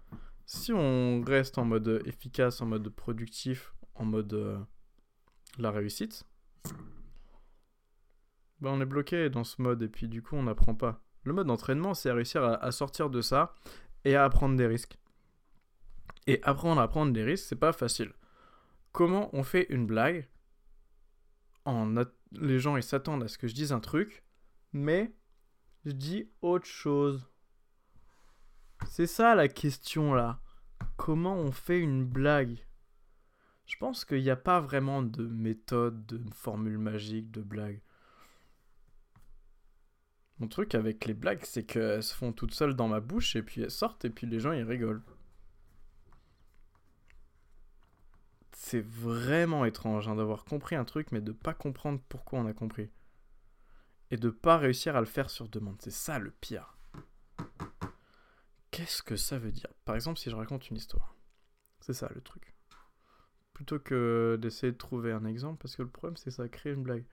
Si 0.47 0.73
on 0.73 1.23
reste 1.23 1.59
en 1.59 1.65
mode 1.65 2.03
efficace, 2.07 2.63
en 2.63 2.67
mode 2.67 2.89
productif, 2.89 3.75
en 3.95 4.07
mode 4.07 4.33
euh, 4.33 4.59
la 5.59 5.71
réussite, 5.71 6.25
ben 8.61 8.71
on 8.71 8.81
est 8.81 8.87
bloqué 8.87 9.29
dans 9.29 9.45
ce 9.45 9.61
mode 9.61 9.83
et 9.83 9.89
puis 9.89 10.09
du 10.09 10.23
coup 10.23 10.37
on 10.37 10.45
n'apprend 10.45 10.75
pas. 10.75 11.03
Le 11.25 11.35
mode 11.35 11.49
d'entraînement, 11.49 11.93
c'est 11.93 12.11
réussir 12.11 12.43
à, 12.43 12.73
sortir 12.73 13.11
de 13.11 13.21
ça 13.21 13.55
et 14.07 14.17
à 14.17 14.27
prendre 14.31 14.57
des 14.57 14.67
risques. 14.67 14.97
Et 16.27 16.41
apprendre 16.43 16.81
à 16.81 16.89
prendre 16.89 17.13
des 17.13 17.25
risques, 17.25 17.45
c'est 17.47 17.57
pas 17.57 17.73
facile. 17.73 18.13
Comment 18.93 19.29
on 19.35 19.43
fait 19.43 19.67
une 19.69 19.87
blague 19.87 20.29
en 21.67 21.99
Les 22.33 22.59
gens 22.59 22.77
ils 22.77 22.83
s'attendent 22.83 23.23
à 23.23 23.29
ce 23.29 23.39
que 23.39 23.49
je 23.49 23.55
dise 23.55 23.73
un 23.73 23.81
truc, 23.81 24.23
mais 24.73 25.13
je 25.85 25.93
dis 25.93 26.31
autre 26.43 26.67
chose. 26.67 27.29
C'est 28.87 29.07
ça 29.07 29.35
la 29.35 29.49
question 29.49 30.15
là. 30.15 30.41
Comment 30.97 31.37
on 31.37 31.53
fait 31.53 31.81
une 31.81 32.05
blague? 32.05 32.65
Je 33.67 33.77
pense 33.77 34.05
qu'il 34.05 34.23
n'y 34.23 34.31
a 34.31 34.37
pas 34.37 34.61
vraiment 34.61 35.03
de 35.03 35.27
méthode, 35.27 36.07
de 36.07 36.21
formule 36.33 36.79
magique 36.79 37.31
de 37.31 37.43
blague. 37.43 37.81
Mon 40.39 40.49
truc 40.49 40.75
avec 40.75 41.05
les 41.05 41.15
blagues, 41.15 41.43
c'est 41.43 41.65
qu'elles 41.65 42.03
se 42.03 42.15
font 42.15 42.33
toutes 42.33 42.55
seules 42.55 42.75
dans 42.75 42.89
ma 42.89 43.01
bouche 43.01 43.37
et 43.37 43.43
puis 43.43 43.63
elles 43.63 43.71
sortent 43.71 44.05
et 44.05 44.11
puis 44.11 44.27
les 44.27 44.41
gens 44.41 44.53
ils 44.53 44.63
rigolent. 44.63 45.03
C'est 48.61 48.85
vraiment 48.85 49.65
étrange 49.65 50.09
hein, 50.09 50.17
d'avoir 50.17 50.45
compris 50.45 50.75
un 50.75 50.85
truc 50.85 51.13
mais 51.13 51.21
de 51.21 51.31
pas 51.31 51.55
comprendre 51.55 52.03
pourquoi 52.09 52.41
on 52.41 52.47
a 52.47 52.53
compris. 52.53 52.91
Et 54.11 54.17
de 54.17 54.31
pas 54.31 54.59
réussir 54.59 54.97
à 54.97 55.01
le 55.01 55.07
faire 55.07 55.31
sur 55.31 55.49
demande. 55.49 55.81
C'est 55.81 55.93
ça 55.93 56.19
le 56.19 56.33
pire. 56.33 56.77
Qu'est-ce 58.73 59.05
que 59.05 59.15
ça 59.15 59.39
veut 59.39 59.53
dire? 59.53 59.73
Par 59.85 59.95
exemple, 59.95 60.19
si 60.19 60.29
je 60.29 60.35
raconte 60.35 60.69
une 60.71 60.77
histoire. 60.77 61.15
C'est 61.81 61.95
ça 61.95 62.11
le 62.13 62.21
truc. 62.21 62.57
Plutôt 63.55 63.79
que 63.79 64.37
d'essayer 64.43 64.73
de 64.73 64.77
trouver 64.77 65.13
un 65.13 65.25
exemple, 65.25 65.63
parce 65.63 65.77
que 65.77 65.83
le 65.83 65.89
problème, 65.89 66.17
c'est 66.17 66.33
ça 66.33 66.49
crée 66.49 66.73
une 66.73 66.83
blague. 66.83 67.07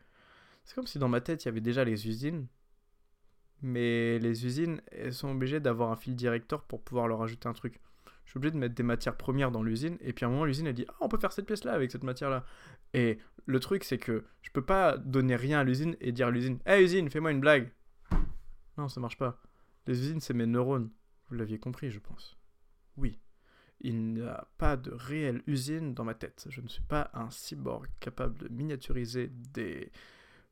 C'est 0.64 0.74
comme 0.74 0.88
si 0.88 0.98
dans 0.98 1.10
ma 1.10 1.22
tête, 1.22 1.44
il 1.44 1.48
y 1.48 1.50
avait 1.50 1.62
déjà 1.62 1.86
les 1.86 2.08
usines, 2.08 2.48
mais 3.62 4.18
les 4.18 4.48
usines, 4.48 4.82
elles 4.92 5.14
sont 5.14 5.30
obligées 5.30 5.60
d'avoir 5.60 5.92
un 5.92 5.96
fil 5.96 6.16
directeur 6.16 6.64
pour 6.64 6.84
pouvoir 6.84 7.08
leur 7.08 7.22
ajouter 7.22 7.48
un 7.48 7.54
truc. 7.54 7.80
Je 8.26 8.32
suis 8.32 8.38
obligé 8.38 8.52
de 8.52 8.58
mettre 8.58 8.76
des 8.76 8.84
matières 8.84 9.16
premières 9.16 9.52
dans 9.52 9.64
l'usine, 9.64 9.98
et 10.02 10.12
puis 10.12 10.26
à 10.26 10.28
un 10.28 10.32
moment, 10.32 10.46
l'usine, 10.46 10.68
elle 10.68 10.74
dit 10.74 10.86
Ah, 10.90 10.96
on 11.02 11.08
peut 11.08 11.18
faire 11.18 11.32
cette 11.32 11.46
pièce-là 11.46 11.74
avec 11.74 11.92
cette 11.92 12.04
matière-là. 12.04 12.46
Et 12.94 13.20
le 13.46 13.60
truc, 13.60 13.84
c'est 13.84 13.98
que 13.98 14.26
je 14.42 14.50
peux 14.52 14.66
pas 14.66 14.98
donner 14.98 15.36
rien 15.36 15.60
à 15.60 15.64
l'usine 15.64 15.96
et 16.02 16.12
dire 16.12 16.28
à 16.28 16.32
l'usine 16.32 16.60
Hé, 16.66 16.84
usine, 16.84 17.10
fais-moi 17.10 17.32
une 17.32 17.40
blague. 17.40 17.72
Non, 18.78 18.88
ça 18.88 19.00
marche 19.00 19.18
pas. 19.18 19.42
Les 19.88 20.00
usines, 20.00 20.20
c'est 20.20 20.34
mes 20.34 20.48
neurones. 20.48 20.90
Vous 21.30 21.36
l'aviez 21.36 21.60
compris, 21.60 21.92
je 21.92 22.00
pense. 22.00 22.38
Oui. 22.98 23.20
Il 23.82 24.14
n'y 24.14 24.22
a 24.22 24.48
pas 24.58 24.78
de 24.78 24.92
réelle 24.92 25.44
usine 25.48 25.94
dans 25.94 26.04
ma 26.04 26.16
tête. 26.16 26.48
Je 26.50 26.62
ne 26.62 26.68
suis 26.68 26.82
pas 26.82 27.12
un 27.14 27.30
cyborg 27.30 27.88
capable 28.00 28.38
de 28.38 28.48
miniaturiser 28.48 29.28
des 29.28 29.92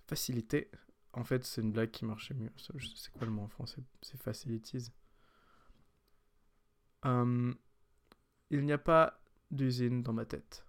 facilités. 0.05 0.69
En 1.13 1.23
fait, 1.23 1.43
c'est 1.43 1.61
une 1.61 1.71
blague 1.71 1.91
qui 1.91 2.05
marchait 2.05 2.33
mieux. 2.33 2.51
C'est 2.57 3.11
quoi 3.11 3.25
le 3.25 3.31
mot 3.31 3.43
en 3.43 3.47
français? 3.47 3.81
C'est 4.01 4.21
facilities. 4.21 4.91
Hum, 7.03 7.55
il 8.49 8.65
n'y 8.65 8.71
a 8.73 8.77
pas 8.77 9.21
d'usine 9.51 10.03
dans 10.03 10.13
ma 10.13 10.25
tête. 10.25 10.65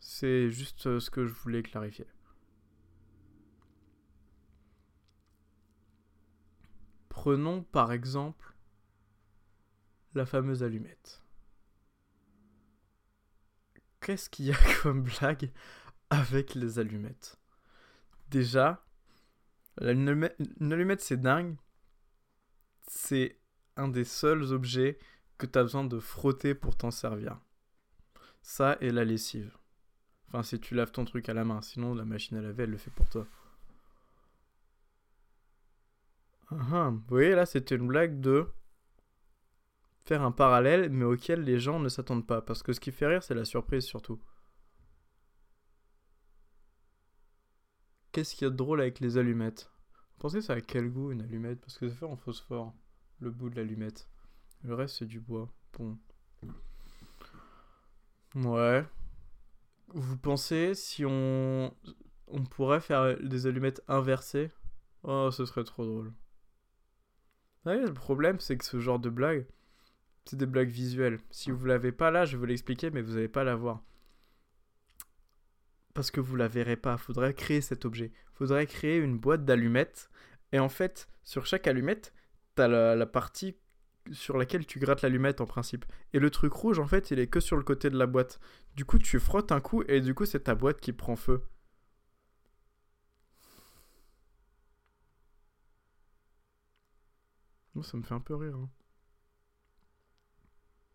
C'est 0.00 0.50
juste 0.50 0.86
euh, 0.88 1.00
ce 1.00 1.10
que 1.10 1.26
je 1.26 1.32
voulais 1.32 1.62
clarifier. 1.62 2.06
Prenons 7.08 7.62
par 7.62 7.92
exemple 7.92 8.54
la 10.14 10.26
fameuse 10.26 10.62
allumette. 10.62 11.22
Qu'est-ce 14.00 14.28
qu'il 14.30 14.46
y 14.46 14.52
a 14.52 14.56
comme 14.82 15.02
blague 15.02 15.50
avec 16.10 16.54
les 16.54 16.78
allumettes? 16.78 17.38
Déjà, 18.30 18.84
une 19.80 20.08
allumette, 20.72 21.00
c'est 21.00 21.20
dingue. 21.20 21.56
C'est 22.88 23.39
un 23.80 23.88
des 23.88 24.04
seuls 24.04 24.52
objets 24.52 24.98
que 25.38 25.46
tu 25.46 25.58
as 25.58 25.62
besoin 25.62 25.84
de 25.84 25.98
frotter 25.98 26.54
pour 26.54 26.76
t'en 26.76 26.90
servir. 26.90 27.38
Ça 28.42 28.76
et 28.80 28.90
la 28.90 29.04
lessive. 29.04 29.56
Enfin, 30.28 30.42
si 30.42 30.60
tu 30.60 30.74
laves 30.74 30.92
ton 30.92 31.04
truc 31.04 31.28
à 31.28 31.34
la 31.34 31.44
main, 31.44 31.60
sinon 31.60 31.94
la 31.94 32.04
machine 32.04 32.36
à 32.36 32.42
laver, 32.42 32.64
elle 32.64 32.70
le 32.70 32.76
fait 32.76 32.90
pour 32.90 33.08
toi. 33.08 33.26
Ah, 36.50 36.56
ah. 36.72 36.90
Vous 36.90 37.02
voyez, 37.08 37.34
là, 37.34 37.46
c'était 37.46 37.76
une 37.76 37.88
blague 37.88 38.20
de 38.20 38.46
faire 40.04 40.22
un 40.22 40.32
parallèle, 40.32 40.90
mais 40.90 41.04
auquel 41.04 41.42
les 41.42 41.58
gens 41.58 41.80
ne 41.80 41.88
s'attendent 41.88 42.26
pas. 42.26 42.42
Parce 42.42 42.62
que 42.62 42.72
ce 42.72 42.80
qui 42.80 42.92
fait 42.92 43.06
rire, 43.06 43.22
c'est 43.22 43.34
la 43.34 43.44
surprise 43.44 43.84
surtout. 43.84 44.20
Qu'est-ce 48.12 48.34
qu'il 48.34 48.44
y 48.44 48.48
a 48.48 48.50
de 48.50 48.56
drôle 48.56 48.80
avec 48.80 49.00
les 49.00 49.18
allumettes? 49.18 49.70
Pensez 50.18 50.42
ça 50.42 50.54
a 50.54 50.60
quel 50.60 50.90
goût 50.90 51.12
une 51.12 51.22
allumette? 51.22 51.60
Parce 51.60 51.78
que 51.78 51.88
c'est 51.88 51.94
fait 51.94 52.06
en 52.06 52.16
phosphore, 52.16 52.74
le 53.20 53.30
bout 53.30 53.50
de 53.50 53.56
l'allumette. 53.56 54.08
Le 54.64 54.74
reste, 54.74 54.96
c'est 54.98 55.06
du 55.06 55.20
bois. 55.20 55.48
Bon. 55.78 55.98
Ouais. 58.34 58.84
Vous 59.88 60.16
pensez 60.16 60.74
si 60.74 61.04
on, 61.04 61.74
on 62.28 62.44
pourrait 62.44 62.80
faire 62.80 63.18
des 63.18 63.46
allumettes 63.46 63.82
inversées? 63.88 64.50
Oh, 65.02 65.30
ce 65.30 65.46
serait 65.46 65.64
trop 65.64 65.84
drôle. 65.84 66.12
Ouais, 67.66 67.80
le 67.80 67.92
problème, 67.92 68.40
c'est 68.40 68.56
que 68.56 68.64
ce 68.64 68.80
genre 68.80 68.98
de 68.98 69.10
blague, 69.10 69.46
c'est 70.24 70.36
des 70.36 70.46
blagues 70.46 70.70
visuelles. 70.70 71.20
Si 71.30 71.50
vous 71.50 71.66
l'avez 71.66 71.92
pas 71.92 72.10
là, 72.10 72.24
je 72.24 72.32
vais 72.32 72.38
vous 72.38 72.46
l'expliquer, 72.46 72.90
mais 72.90 73.02
vous 73.02 73.14
n'allez 73.14 73.28
pas 73.28 73.44
la 73.44 73.56
voir. 73.56 73.82
Parce 75.92 76.10
que 76.10 76.20
vous 76.20 76.36
la 76.36 76.48
verrez 76.48 76.76
pas. 76.76 76.96
Faudrait 76.96 77.34
créer 77.34 77.60
cet 77.60 77.84
objet. 77.84 78.12
Faudrait 78.32 78.66
créer 78.66 78.98
une 78.98 79.18
boîte 79.18 79.44
d'allumettes. 79.44 80.08
Et 80.52 80.58
en 80.58 80.68
fait, 80.68 81.08
sur 81.24 81.46
chaque 81.46 81.66
allumette, 81.66 82.14
la, 82.68 83.06
partie 83.06 83.56
sur 84.12 84.36
laquelle 84.36 84.66
tu 84.66 84.78
grattes 84.78 85.02
l'allumette 85.02 85.40
en 85.40 85.46
principe. 85.46 85.84
Et 86.12 86.18
le 86.18 86.30
truc 86.30 86.52
rouge, 86.52 86.78
en 86.78 86.86
fait, 86.86 87.10
il 87.10 87.18
est 87.18 87.26
que 87.28 87.40
sur 87.40 87.56
le 87.56 87.62
côté 87.62 87.90
de 87.90 87.98
la 87.98 88.06
boîte. 88.06 88.40
Du 88.76 88.84
coup, 88.84 88.98
tu 88.98 89.18
frottes 89.20 89.52
un 89.52 89.60
coup 89.60 89.82
et 89.88 90.00
du 90.00 90.14
coup, 90.14 90.26
c'est 90.26 90.40
ta 90.40 90.54
boîte 90.54 90.80
qui 90.80 90.92
prend 90.92 91.16
feu. 91.16 91.42
Ça 97.82 97.96
me 97.96 98.02
fait 98.02 98.14
un 98.14 98.20
peu 98.20 98.34
rire. 98.34 98.56
Hein. 98.56 98.68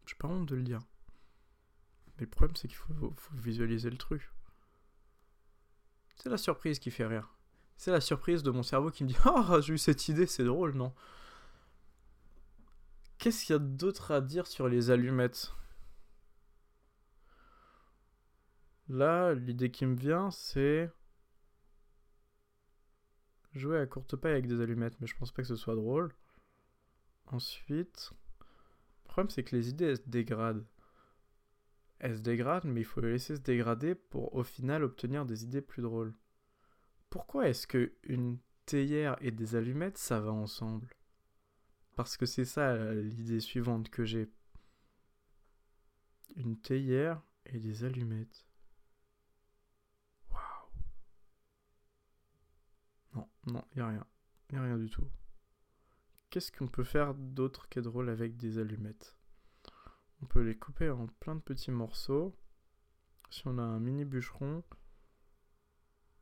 J'ai 0.06 0.16
pas 0.16 0.28
honte 0.28 0.48
de 0.48 0.56
le 0.56 0.62
dire. 0.62 0.80
Mais 2.18 2.26
le 2.26 2.30
problème, 2.30 2.56
c'est 2.56 2.68
qu'il 2.68 2.78
faut, 2.78 3.14
visualiser 3.34 3.90
le 3.90 3.98
truc. 3.98 4.30
C'est 6.18 6.30
la 6.30 6.38
surprise 6.38 6.80
qui 6.80 6.92
fait 6.92 7.06
rire. 7.06 7.34
C'est 7.78 7.92
la 7.92 8.02
surprise 8.02 8.44
de 8.44 8.52
mon 8.52 8.64
cerveau 8.64 8.92
qui 8.92 9.04
me 9.04 9.10
dit 9.10 9.18
Ah, 9.26 9.60
j'ai 9.62 9.74
eu 9.74 9.78
cette 9.78 10.08
idée, 10.08 10.28
c'est 10.28 10.44
drôle, 10.44 10.76
non? 10.76 10.94
Qu'est-ce 13.26 13.44
qu'il 13.44 13.54
y 13.54 13.56
a 13.56 13.60
d'autre 13.60 14.12
à 14.12 14.22
dire 14.22 14.46
sur 14.46 14.68
les 14.68 14.92
allumettes? 14.92 15.52
Là, 18.88 19.34
l'idée 19.34 19.72
qui 19.72 19.88
me 19.88 19.96
vient, 19.96 20.30
c'est 20.30 20.92
jouer 23.54 23.80
à 23.80 23.88
courte 23.88 24.16
paille 24.16 24.34
avec 24.34 24.46
des 24.46 24.62
allumettes, 24.62 25.02
mais 25.02 25.08
je 25.08 25.16
pense 25.16 25.32
pas 25.32 25.42
que 25.42 25.48
ce 25.48 25.56
soit 25.56 25.74
drôle. 25.74 26.14
Ensuite, 27.26 28.12
le 28.42 29.08
problème 29.08 29.32
c'est 29.32 29.44
que 29.44 29.56
les 29.56 29.70
idées 29.70 29.86
elles 29.86 29.98
se 29.98 30.08
dégradent. 30.08 30.68
Elles 31.98 32.18
se 32.18 32.22
dégradent, 32.22 32.66
mais 32.66 32.82
il 32.82 32.86
faut 32.86 33.02
les 33.02 33.14
laisser 33.14 33.38
se 33.38 33.42
dégrader 33.42 33.96
pour 33.96 34.36
au 34.36 34.44
final 34.44 34.84
obtenir 34.84 35.26
des 35.26 35.44
idées 35.44 35.62
plus 35.64 35.82
drôles. 35.82 36.14
Pourquoi 37.10 37.50
est-ce 37.50 37.66
que 37.66 37.92
une 38.04 38.38
théière 38.68 39.18
et 39.20 39.32
des 39.32 39.56
allumettes 39.56 39.98
ça 39.98 40.20
va 40.20 40.32
ensemble? 40.32 40.96
Parce 41.96 42.18
que 42.18 42.26
c'est 42.26 42.46
ça 42.46 42.94
l'idée 42.94 43.40
suivante 43.40 43.90
que 43.90 44.04
j'ai. 44.04 44.30
Une 46.36 46.60
théière 46.60 47.22
et 47.46 47.60
des 47.60 47.86
allumettes. 47.86 48.46
Waouh. 50.30 50.70
Non, 53.14 53.30
non, 53.46 53.64
y 53.76 53.80
a 53.80 53.88
rien. 53.88 54.06
Y 54.52 54.56
a 54.58 54.62
rien 54.62 54.78
du 54.78 54.90
tout. 54.90 55.10
Qu'est-ce 56.30 56.52
qu'on 56.52 56.68
peut 56.68 56.84
faire 56.84 57.14
d'autre 57.14 57.68
est 57.78 57.82
drôle 57.82 58.10
avec 58.10 58.36
des 58.36 58.58
allumettes? 58.58 59.16
On 60.22 60.26
peut 60.26 60.42
les 60.42 60.58
couper 60.58 60.90
en 60.90 61.08
plein 61.08 61.36
de 61.36 61.42
petits 61.42 61.72
morceaux. 61.72 62.36
Si 63.30 63.48
on 63.48 63.58
a 63.58 63.62
un 63.62 63.80
mini 63.80 64.04
bûcheron. 64.04 64.64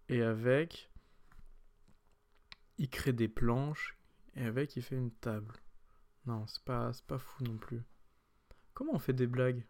Et 0.09 0.21
avec, 0.21 0.91
il 2.77 2.89
crée 2.91 3.13
des 3.13 3.27
planches. 3.27 3.97
Et 4.35 4.43
avec, 4.45 4.75
il 4.75 4.83
fait 4.83 4.97
une 4.97 5.11
table. 5.11 5.62
Non, 6.25 6.45
c'est 6.47 6.63
pas, 6.63 6.91
pas 7.07 7.17
fou 7.17 7.43
non 7.43 7.57
plus. 7.57 7.83
Comment 8.73 8.93
on 8.93 8.99
fait 8.99 9.13
des 9.13 9.27
blagues? 9.27 9.65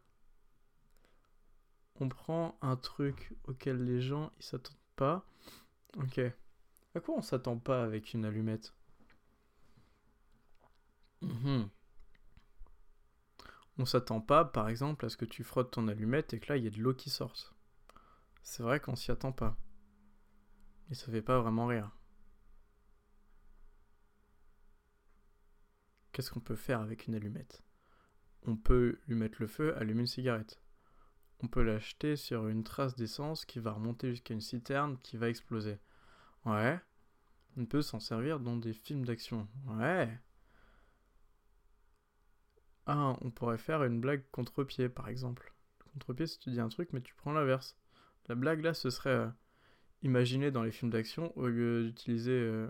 On 1.99 2.09
prend 2.09 2.57
un 2.61 2.75
truc 2.75 3.33
auquel 3.45 3.83
les 3.83 4.01
gens 4.01 4.31
ils 4.39 4.43
s'attendent 4.45 4.75
pas. 4.95 5.25
Ok. 5.97 6.19
À 6.95 6.99
quoi 6.99 7.15
on 7.15 7.21
s'attend 7.21 7.57
pas 7.57 7.83
avec 7.83 8.13
une 8.13 8.25
allumette? 8.25 8.73
Mhm. 11.21 11.69
On 13.77 13.85
s'attend 13.85 14.21
pas, 14.21 14.45
par 14.45 14.69
exemple, 14.69 15.05
à 15.05 15.09
ce 15.09 15.17
que 15.17 15.25
tu 15.25 15.43
frottes 15.43 15.71
ton 15.71 15.87
allumette 15.87 16.33
et 16.33 16.39
que 16.39 16.53
là, 16.53 16.57
il 16.57 16.63
y 16.63 16.67
ait 16.67 16.71
de 16.71 16.81
l'eau 16.81 16.93
qui 16.93 17.09
sorte. 17.09 17.55
C'est 18.43 18.61
vrai 18.61 18.79
qu'on 18.79 18.95
s'y 18.95 19.09
attend 19.11 19.31
pas. 19.31 19.57
Et 20.91 20.95
ça 20.95 21.11
fait 21.11 21.21
pas 21.21 21.39
vraiment 21.39 21.65
rire. 21.65 21.89
Qu'est-ce 26.13 26.31
qu'on 26.31 26.39
peut 26.39 26.55
faire 26.55 26.79
avec 26.79 27.07
une 27.07 27.15
allumette? 27.15 27.63
On 28.45 28.55
peut 28.55 28.99
lui 29.07 29.15
mettre 29.15 29.37
le 29.39 29.47
feu, 29.47 29.75
allumer 29.77 30.01
une 30.01 30.07
cigarette. 30.07 30.61
On 31.41 31.47
peut 31.47 31.63
l'acheter 31.63 32.15
sur 32.15 32.47
une 32.47 32.63
trace 32.63 32.95
d'essence 32.95 33.45
qui 33.45 33.59
va 33.59 33.71
remonter 33.71 34.11
jusqu'à 34.11 34.33
une 34.33 34.41
citerne 34.41 34.97
qui 35.03 35.17
va 35.17 35.27
exploser. 35.27 35.79
Ouais. 36.45 36.79
On 37.57 37.65
peut 37.65 37.81
s'en 37.81 37.99
servir 37.99 38.39
dans 38.39 38.57
des 38.57 38.73
films 38.73 39.05
d'action. 39.05 39.47
Ouais. 39.65 40.07
Ah, 42.85 43.17
on 43.21 43.31
pourrait 43.31 43.57
faire 43.57 43.83
une 43.83 43.99
blague 43.99 44.23
contre-pied, 44.31 44.89
par 44.89 45.09
exemple. 45.09 45.53
Contre-pied, 45.93 46.27
si 46.27 46.39
tu 46.39 46.51
dis 46.51 46.59
un 46.59 46.69
truc, 46.69 46.93
mais 46.93 47.01
tu 47.01 47.15
prends 47.15 47.33
l'inverse. 47.33 47.77
La 48.27 48.35
blague, 48.35 48.61
là, 48.61 48.73
ce 48.73 48.89
serait 48.89 49.09
euh, 49.09 49.29
imaginer 50.03 50.51
dans 50.51 50.63
les 50.63 50.71
films 50.71 50.91
d'action, 50.91 51.35
au 51.37 51.47
lieu 51.47 51.85
d'utiliser, 51.85 52.31
euh, 52.31 52.69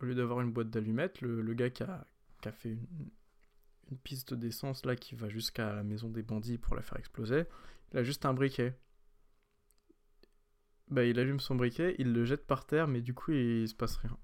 au 0.00 0.04
lieu 0.04 0.14
d'avoir 0.14 0.40
une 0.42 0.52
boîte 0.52 0.70
d'allumettes, 0.70 1.20
le, 1.22 1.54
gars 1.54 1.70
qui 1.70 1.82
a, 1.82 2.06
fait 2.52 2.70
une, 2.70 3.98
piste 4.02 4.34
d'essence, 4.34 4.84
là, 4.84 4.96
qui 4.96 5.14
va 5.14 5.28
jusqu'à 5.28 5.72
la 5.72 5.84
maison 5.84 6.08
des 6.08 6.22
bandits 6.22 6.58
pour 6.58 6.74
la 6.74 6.82
faire 6.82 6.98
exploser, 6.98 7.44
il 7.92 7.98
a 7.98 8.02
juste 8.02 8.26
un 8.26 8.34
briquet. 8.34 8.76
Bah, 10.88 11.04
il 11.04 11.18
allume 11.18 11.40
son 11.40 11.54
briquet, 11.54 11.94
il 11.98 12.12
le 12.12 12.24
jette 12.24 12.46
par 12.46 12.66
terre, 12.66 12.88
mais 12.88 13.00
du 13.00 13.14
coup, 13.14 13.32
il 13.32 13.68
se 13.68 13.74
passe 13.74 13.96
rien. 13.96 14.16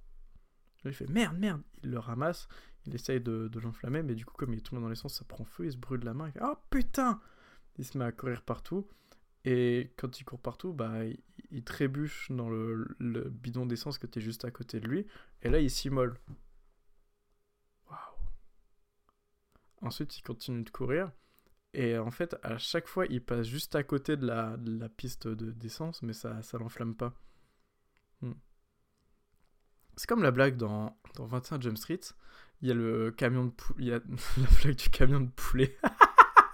il 0.85 0.93
fait 0.93 1.09
merde, 1.09 1.39
merde, 1.39 1.63
il 1.85 1.91
le 1.91 1.99
ramasse, 1.99 2.49
il 2.87 2.95
essaye 2.95 3.21
de, 3.21 3.51
l'enflammer, 3.63 4.03
mais 4.03 4.15
du 4.15 4.25
coup, 4.25 4.35
comme 4.37 4.53
il 4.53 4.59
est 4.59 4.63
tombé 4.63 4.83
dans 4.83 4.89
l'essence, 4.89 5.15
ça 5.15 5.25
prend 5.25 5.45
feu, 5.45 5.67
il 5.67 5.73
se 5.73 5.77
brûle 5.77 6.05
la 6.05 6.15
main, 6.15 6.31
il 6.35 6.41
Oh 6.43 6.55
putain 6.71 7.21
Il 7.79 7.85
se 7.85 7.97
met 7.97 8.05
à 8.05 8.13
courir 8.13 8.43
partout, 8.43 8.89
et 9.45 9.93
quand 9.97 10.21
il 10.21 10.25
court 10.25 10.41
partout, 10.41 10.73
bah, 10.73 11.05
il, 11.51 11.65
trébuche 11.65 12.31
dans 12.31 12.51
le, 12.51 12.97
bidon 13.31 13.67
d'essence 13.67 13.99
qui 13.99 14.07
était 14.07 14.21
juste 14.21 14.45
à 14.45 14.51
côté 14.51 14.81
de 14.81 14.89
lui, 14.89 15.07
et 15.43 15.51
là, 15.51 15.61
il 15.61 15.71
s'immole. 15.71 16.19
Waouh 17.89 17.99
Ensuite, 19.83 20.19
il 20.19 20.23
continue 20.23 20.63
de 20.63 20.71
courir, 20.71 21.11
et 21.73 21.97
en 21.97 22.11
fait, 22.11 22.37
à 22.43 22.59
chaque 22.59 22.87
fois, 22.87 23.07
il 23.07 23.25
passe 23.25 23.47
juste 23.47 23.75
à 23.75 23.83
côté 23.83 24.17
de 24.17 24.27
la, 24.27 24.89
piste 24.89 25.29
d'essence, 25.29 26.03
mais 26.03 26.13
ça, 26.13 26.43
ça 26.43 26.59
l'enflamme 26.59 26.95
pas. 26.95 27.15
Hmm. 28.21 28.33
C'est 29.97 30.07
comme 30.07 30.23
la 30.23 30.31
blague 30.31 30.57
dans, 30.57 30.99
dans 31.15 31.27
21 31.27 31.61
Jump 31.61 31.79
Street 31.79 32.01
il 32.63 32.69
y 32.69 32.71
a 32.71 32.75
le 32.75 33.11
camion 33.11 33.47
de 33.47 33.51
poulet. 33.51 33.79
Il 33.79 33.89
y 33.89 33.93
a 33.93 33.99
la 34.37 34.61
blague 34.63 34.77
du 34.77 34.91
camion 34.91 35.21
de 35.21 35.31
poulet. 35.31 35.77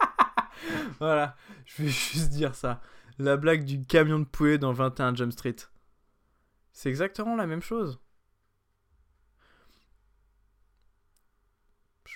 voilà, 0.99 1.37
je 1.65 1.83
vais 1.83 1.89
juste 1.89 2.31
dire 2.31 2.55
ça. 2.55 2.81
La 3.19 3.37
blague 3.37 3.65
du 3.65 3.85
camion 3.85 4.19
de 4.19 4.25
poulet 4.25 4.59
dans 4.59 4.73
21 4.73 5.15
Jump 5.15 5.33
Street. 5.33 5.57
C'est 6.73 6.89
exactement 6.89 7.37
la 7.37 7.47
même 7.47 7.63
chose. 7.63 7.99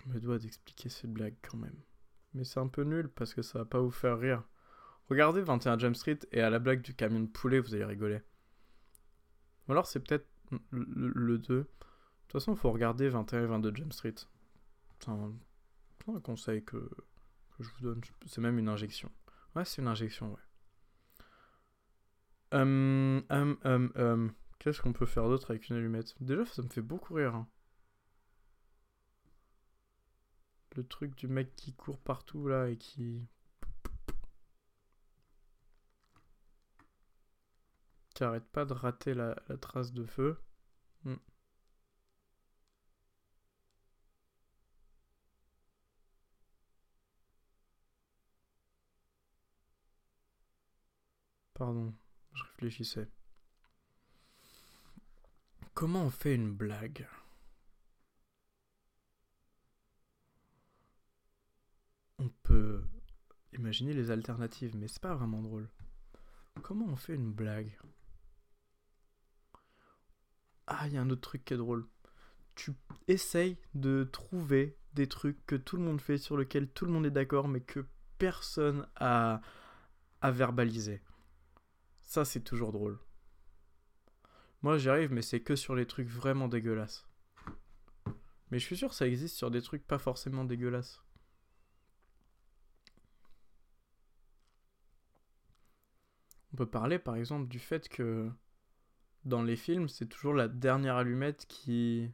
Je 0.05 0.13
me 0.13 0.21
dois 0.21 0.39
d'expliquer 0.39 0.89
cette 0.89 1.13
blague 1.13 1.37
quand 1.43 1.59
même. 1.59 1.79
Mais 2.35 2.45
c'est 2.45 2.61
un 2.61 2.69
peu 2.69 2.83
nul 2.83 3.09
parce 3.09 3.35
que 3.35 3.43
ça 3.43 3.59
va 3.59 3.65
pas 3.65 3.81
vous 3.81 3.91
faire 3.91 4.19
rire. 4.19 4.43
Regardez 5.09 5.43
21 5.43 5.79
Jump 5.79 5.97
Street 5.97 6.21
et 6.33 6.41
à 6.41 6.51
la 6.51 6.59
blague 6.59 6.83
du 6.83 6.95
camion 6.95 7.21
de 7.21 7.27
poulet, 7.27 7.59
vous 7.59 7.75
allez 7.75 7.85
rigoler. 7.85 8.21
Ou 9.69 9.73
alors 9.73 9.87
c'est 9.87 10.01
peut-être 10.01 10.27
le, 10.71 11.39
2. 11.39 11.55
De 11.59 11.63
toute 11.63 12.33
façon, 12.33 12.55
faut 12.55 12.71
regarder 12.71 13.09
21 13.09 13.43
et 13.43 13.47
22 13.47 13.75
Jump 13.75 13.93
Street. 13.93 14.15
C'est 15.01 15.09
un, 15.09 15.33
conseil 16.23 16.65
que, 16.65 16.77
que, 16.77 17.63
je 17.63 17.71
vous 17.71 17.81
donne. 17.83 18.01
C'est 18.27 18.41
même 18.41 18.59
une 18.59 18.69
injection. 18.69 19.11
Ouais, 19.57 19.65
c'est 19.65 19.83
une 19.83 19.89
injection, 19.89 20.33
ouais. 20.33 20.41
Hum, 22.53 23.23
hum, 23.31 23.59
hum, 23.65 23.93
hum. 23.97 24.33
Qu'est-ce 24.59 24.83
qu'on 24.83 24.93
peut 24.93 25.07
faire 25.07 25.29
d'autre 25.29 25.51
avec 25.51 25.69
une 25.69 25.77
allumette? 25.77 26.15
Déjà, 26.21 26.45
ça 26.45 26.63
me 26.63 26.69
fait 26.69 26.83
beaucoup 26.83 27.15
rire. 27.15 27.35
Hein. 27.35 27.49
Le 30.77 30.85
truc 30.87 31.15
du 31.17 31.27
mec 31.29 31.55
qui 31.57 31.73
court 31.75 31.99
partout 32.01 32.47
là 32.49 32.69
et 32.69 32.77
qui. 32.77 33.27
qui 38.15 38.25
arrête 38.25 38.45
pas 38.53 38.65
de 38.65 38.73
rater 38.75 39.15
la, 39.15 39.35
trace 39.61 39.93
de 39.93 40.05
feu. 40.05 40.39
Hmm. 41.05 41.17
Pardon, 51.55 51.95
je 52.35 52.43
réfléchissais. 52.45 53.09
Comment 55.75 56.05
on 56.05 56.11
fait 56.11 56.35
une 56.35 56.53
blague? 56.53 57.07
On 62.21 62.29
peut 62.43 62.85
imaginer 63.55 63.95
les 63.95 64.11
alternatives, 64.11 64.77
mais 64.77 64.89
c'est 64.89 65.01
pas 65.01 65.15
vraiment 65.15 65.41
drôle. 65.41 65.71
Comment 66.63 66.85
on 66.85 66.97
fait 66.97 67.15
une 67.15 67.33
blague? 67.33 67.79
Ah, 70.67 70.87
il 70.87 70.93
y 70.93 70.99
a 70.99 71.01
un 71.01 71.09
autre 71.09 71.23
truc 71.23 71.47
qui 71.47 71.55
est 71.55 71.57
drôle. 71.57 71.87
Tu 72.57 72.73
essayes 73.09 73.57
de 73.73 74.05
trouver 74.05 74.77
des 74.93 75.09
trucs 75.09 75.47
que 75.47 75.57
tout 75.57 75.79
le 75.79 75.83
monde 75.83 76.01
fait, 76.03 76.19
sur 76.19 76.37
lesquels 76.37 76.69
tout 76.69 76.85
le 76.85 76.93
monde 76.93 77.07
est 77.07 77.11
d'accord, 77.11 77.49
mais 77.49 77.63
que 77.63 77.87
personne 78.19 78.87
a, 78.97 79.41
a 80.21 80.31
verbalisé. 80.31 81.01
Ça, 82.03 82.27
c'est 82.27 82.45
toujours 82.45 82.73
drôle. 82.73 82.99
Moi, 84.61 84.77
j'y 84.77 84.91
arrive, 84.91 85.11
mais 85.11 85.23
c'est 85.23 85.41
que 85.41 85.57
sur 85.57 85.75
les 85.75 85.87
trucs 85.87 86.09
vraiment 86.09 86.49
dégueulasses. 86.49 87.09
Mais 88.51 88.59
je 88.59 88.67
suis 88.67 88.77
sûr 88.77 88.91
que 88.91 88.95
ça 88.95 89.09
existe 89.09 89.37
sur 89.37 89.51
des 89.51 89.63
trucs 89.63 89.87
pas 89.87 89.99
forcément 89.99 90.45
dégueulasses. 90.45 91.03
On 96.53 96.57
peut 96.57 96.67
parler 96.67 96.99
par 96.99 97.17
exemple 97.17 97.49
du 97.49 97.59
fait 97.59 97.89
que 97.89 98.29
dans 99.25 99.43
les 99.43 99.57
films, 99.57 99.89
c'est 99.89 100.07
toujours 100.07 100.35
la 100.35 100.49
dernière 100.49 100.97
allumette 100.97 101.47
qui 101.49 102.11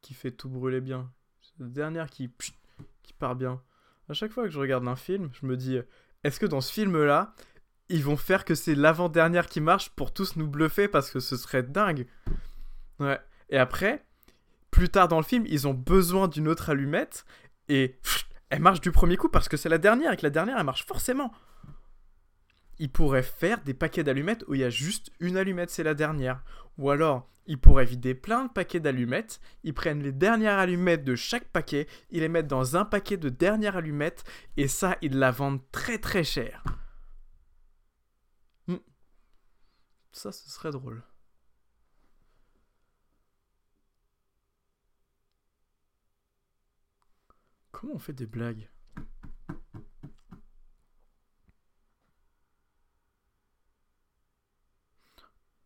qui 0.00 0.14
fait 0.14 0.30
tout 0.30 0.48
brûler 0.48 0.80
bien. 0.80 1.12
C'est 1.40 1.60
la 1.60 1.68
dernière 1.68 2.10
qui 2.10 2.32
part 3.18 3.36
bien. 3.36 3.62
À 4.08 4.12
chaque 4.12 4.32
fois 4.32 4.44
que 4.44 4.50
je 4.50 4.60
regarde 4.60 4.86
un 4.86 4.96
film, 4.96 5.30
je 5.32 5.46
me 5.46 5.56
dis 5.56 5.78
est-ce 6.24 6.40
que 6.40 6.46
dans 6.46 6.60
ce 6.60 6.72
film-là, 6.72 7.34
ils 7.88 8.04
vont 8.04 8.16
faire 8.16 8.44
que 8.44 8.54
c'est 8.54 8.74
l'avant-dernière 8.74 9.46
qui 9.46 9.60
marche 9.60 9.90
pour 9.90 10.12
tous 10.12 10.36
nous 10.36 10.46
bluffer 10.46 10.88
parce 10.88 11.10
que 11.10 11.20
ce 11.20 11.36
serait 11.36 11.62
dingue? 11.62 12.06
Ouais. 12.98 13.18
Et 13.50 13.58
après, 13.58 14.04
plus 14.70 14.88
tard 14.88 15.08
dans 15.08 15.16
le 15.16 15.24
film, 15.24 15.44
ils 15.46 15.66
ont 15.66 15.74
besoin 15.74 16.28
d'une 16.28 16.48
autre 16.48 16.70
allumette 16.70 17.24
et 17.68 17.98
elle 18.50 18.60
marche 18.60 18.80
du 18.80 18.92
premier 18.92 19.16
coup 19.16 19.28
parce 19.28 19.48
que 19.48 19.56
c'est 19.56 19.68
la 19.68 19.78
dernière 19.78 20.12
et 20.12 20.16
que 20.16 20.22
la 20.22 20.30
dernière 20.30 20.58
elle 20.58 20.64
marche 20.64 20.84
forcément. 20.86 21.32
Ils 22.78 22.90
pourraient 22.90 23.22
faire 23.22 23.62
des 23.62 23.74
paquets 23.74 24.04
d'allumettes 24.04 24.44
où 24.48 24.54
il 24.54 24.60
y 24.60 24.64
a 24.64 24.70
juste 24.70 25.10
une 25.20 25.36
allumette, 25.36 25.70
c'est 25.70 25.82
la 25.82 25.94
dernière. 25.94 26.42
Ou 26.78 26.90
alors, 26.90 27.28
ils 27.46 27.58
pourraient 27.58 27.84
vider 27.84 28.14
plein 28.14 28.44
de 28.44 28.52
paquets 28.52 28.78
d'allumettes, 28.78 29.40
ils 29.64 29.74
prennent 29.74 30.02
les 30.02 30.12
dernières 30.12 30.58
allumettes 30.58 31.04
de 31.04 31.16
chaque 31.16 31.48
paquet, 31.48 31.88
ils 32.10 32.20
les 32.20 32.28
mettent 32.28 32.46
dans 32.46 32.76
un 32.76 32.84
paquet 32.84 33.16
de 33.16 33.30
dernières 33.30 33.76
allumettes, 33.76 34.24
et 34.56 34.68
ça, 34.68 34.96
ils 35.02 35.18
la 35.18 35.30
vendent 35.30 35.62
très 35.72 35.98
très 35.98 36.24
cher. 36.24 36.62
Ça, 40.12 40.32
ce 40.32 40.50
serait 40.50 40.72
drôle. 40.72 41.02
Comment 47.70 47.94
on 47.94 47.98
fait 47.98 48.12
des 48.12 48.26
blagues? 48.26 48.68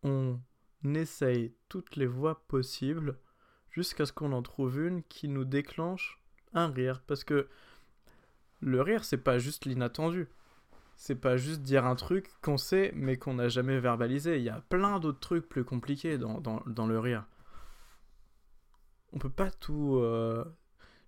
On 0.03 0.39
essaye 0.83 1.53
toutes 1.69 1.95
les 1.95 2.07
voies 2.07 2.45
possibles 2.47 3.17
jusqu'à 3.71 4.05
ce 4.05 4.13
qu'on 4.13 4.31
en 4.33 4.41
trouve 4.41 4.79
une 4.79 5.03
qui 5.03 5.27
nous 5.27 5.45
déclenche 5.45 6.19
un 6.53 6.67
rire. 6.67 7.01
Parce 7.07 7.23
que 7.23 7.47
le 8.59 8.81
rire, 8.81 9.03
c'est 9.03 9.17
pas 9.17 9.39
juste 9.39 9.65
l'inattendu. 9.65 10.27
C'est 10.95 11.15
pas 11.15 11.37
juste 11.37 11.61
dire 11.61 11.85
un 11.85 11.95
truc 11.95 12.29
qu'on 12.41 12.57
sait 12.57 12.91
mais 12.95 13.17
qu'on 13.17 13.33
n'a 13.35 13.49
jamais 13.49 13.79
verbalisé. 13.79 14.37
Il 14.37 14.43
y 14.43 14.49
a 14.49 14.61
plein 14.69 14.99
d'autres 14.99 15.19
trucs 15.19 15.49
plus 15.49 15.65
compliqués 15.65 16.17
dans, 16.17 16.87
le 16.87 16.99
rire. 16.99 17.25
On 19.11 19.19
peut 19.19 19.29
pas 19.29 19.51
tout. 19.51 19.97
Euh, 19.97 20.43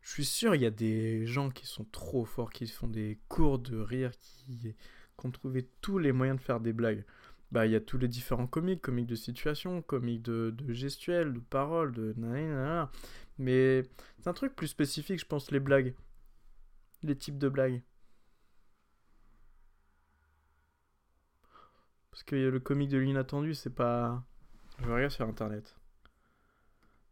je 0.01 0.11
suis 0.11 0.25
sûr, 0.25 0.55
il 0.55 0.61
y 0.61 0.65
a 0.65 0.71
des 0.71 1.25
gens 1.25 1.49
qui 1.49 1.65
sont 1.65 1.85
trop 1.85 2.25
forts, 2.25 2.51
qui 2.51 2.67
font 2.67 2.87
des 2.87 3.19
cours 3.29 3.59
de 3.59 3.77
rire, 3.77 4.11
qui, 4.19 4.75
qui 5.17 5.25
ont 5.25 5.31
trouvé 5.31 5.67
tous 5.81 5.97
les 5.97 6.11
moyens 6.11 6.39
de 6.39 6.43
faire 6.43 6.59
des 6.59 6.73
blagues. 6.73 7.05
Bah, 7.51 7.65
il 7.65 7.71
y 7.71 7.75
a 7.75 7.79
tous 7.79 7.97
les 7.97 8.07
différents 8.07 8.47
comiques, 8.47 8.81
comiques 8.81 9.07
de 9.07 9.15
situation, 9.15 9.81
comiques 9.81 10.23
de, 10.23 10.53
de 10.57 10.73
gestuelle, 10.73 11.33
de 11.33 11.39
parole, 11.39 11.93
de. 11.93 12.13
Mais 13.37 13.83
c'est 14.19 14.27
un 14.29 14.33
truc 14.33 14.55
plus 14.55 14.67
spécifique, 14.67 15.19
je 15.19 15.25
pense, 15.25 15.51
les 15.51 15.59
blagues. 15.59 15.93
Les 17.03 17.15
types 17.15 17.37
de 17.37 17.49
blagues. 17.49 17.81
Parce 22.11 22.23
que 22.23 22.35
le 22.35 22.59
comique 22.59 22.89
de 22.89 22.97
l'inattendu, 22.97 23.53
c'est 23.53 23.69
pas. 23.69 24.23
Je 24.79 24.89
regarde 24.89 25.11
sur 25.11 25.27
internet. 25.27 25.75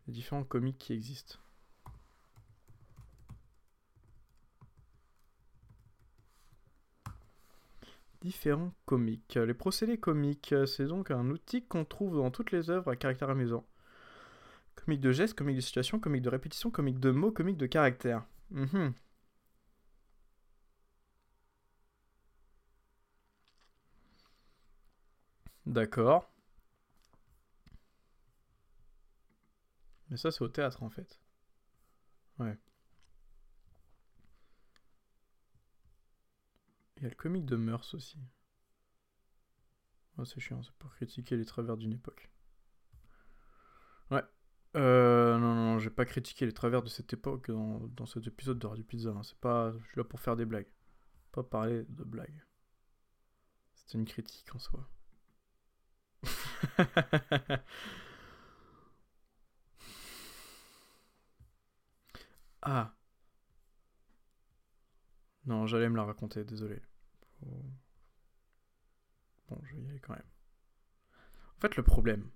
Les 0.08 0.14
différents 0.14 0.44
comiques 0.44 0.78
qui 0.78 0.94
existent. 0.94 1.43
Différents 8.24 8.74
comiques. 8.88 9.36
Les 9.36 9.54
procédés 9.54 10.00
comiques, 10.00 10.56
c'est 10.66 10.88
donc 10.88 11.12
un 11.12 11.30
outil 11.30 11.64
qu'on 11.64 11.86
trouve 11.86 12.16
dans 12.18 12.32
toutes 12.32 12.52
les 12.52 12.72
œuvres 12.72 12.90
à 12.90 12.96
caractère 12.96 13.30
amusant. 13.30 13.68
Comique 14.76 15.02
de 15.02 15.12
gestes, 15.12 15.36
comique 15.36 15.56
de 15.56 15.62
situation, 15.62 16.00
comique 16.00 16.22
de 16.22 16.30
répétition, 16.30 16.70
comique 16.70 17.00
de 17.00 17.12
mots, 17.12 17.32
comique 17.32 17.58
de 17.58 17.66
caractère. 17.66 18.24
Mhm. 18.52 18.94
D'accord. 25.66 26.24
Mais 30.10 30.16
ça, 30.16 30.32
c'est 30.32 30.42
au 30.44 30.48
théâtre, 30.48 30.82
en 30.82 30.90
fait. 30.90 31.20
Ouais. 32.40 32.58
Il 37.04 37.08
y 37.08 37.08
a 37.08 37.10
le 37.10 37.16
comique 37.18 37.46
de 37.46 37.58
mœurs 37.58 37.94
aussi. 37.96 38.18
Oh, 40.18 40.24
c'est 40.24 40.40
chiant, 40.40 40.64
c'est 40.64 40.72
pour 40.76 40.96
critiquer 40.96 41.36
les 41.36 41.44
travers 41.44 41.76
d'une 41.76 41.92
époque. 41.92 42.32
Ouais. 44.10 44.24
Euh, 44.78 45.38
non, 45.38 45.54
non, 45.54 45.74
non, 45.74 45.80
j'ai 45.80 45.90
pas 45.90 46.06
critiqué 46.06 46.46
les 46.46 46.54
travers 46.54 46.82
de 46.82 46.88
cette 46.88 47.12
époque 47.12 47.52
dans, 47.52 48.06
cet 48.06 48.26
épisode 48.26 48.58
de 48.58 48.68
Radio 48.68 48.86
Pizza. 48.86 49.10
Hein. 49.10 49.22
C'est 49.24 49.38
pas, 49.38 49.74
je 49.74 49.86
suis 49.90 49.98
là 49.98 50.06
pour 50.06 50.22
faire 50.22 50.38
des 50.38 50.46
blagues. 50.46 50.70
Pas 51.34 51.44
parler 51.44 51.84
de 51.90 52.06
blagues. 52.06 52.42
C'était 53.74 53.98
une 53.98 54.06
critique 54.06 54.56
en 54.56 54.60
soi. 54.60 54.88
ah. 62.62 62.96
Non, 65.46 65.68
j'allais 65.68 65.90
me 65.90 65.98
la 65.98 66.06
raconter, 66.06 66.46
désolé. 66.46 66.82
Bon, 69.50 69.60
je 69.64 69.76
vais 69.76 69.82
y 69.82 69.90
aller 69.90 70.00
quand 70.00 70.14
même. 70.14 70.24
En 71.58 71.62
fait, 71.62 71.76
le 71.76 71.84
problème, 71.84 72.30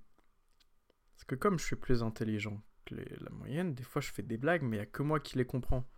c'est 1.16 1.28
que 1.28 1.36
comme 1.36 1.60
je 1.60 1.66
suis 1.66 1.76
plus 1.76 2.04
intelligent 2.04 2.62
que 2.86 2.96
la 2.96 3.30
moyenne, 3.32 3.74
des 3.74 3.84
fois 3.84 4.02
je 4.02 4.12
fais 4.12 4.24
des 4.24 4.38
blagues, 4.38 4.62
mais 4.62 4.78
il 4.78 4.80
n'y 4.80 4.86
a 4.86 4.86
que 4.86 5.04
moi 5.04 5.20
qui 5.20 5.38
les 5.38 5.46
comprends. 5.46 5.90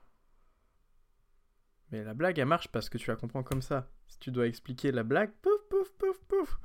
Mais 1.92 2.04
la 2.04 2.14
blague, 2.14 2.38
elle 2.40 2.46
marche 2.46 2.68
parce 2.70 2.90
que 2.90 2.98
tu 2.98 3.10
la 3.10 3.16
comprends 3.16 3.44
comme 3.44 3.62
ça. 3.62 3.92
Si 4.08 4.20
tu 4.20 4.32
dois 4.32 4.48
expliquer 4.48 4.92
la 4.92 5.04
blague, 5.04 5.32
pouf, 5.42 5.62
pouf, 5.70 5.92
pouf, 5.94 6.20
pouf. 6.26 6.60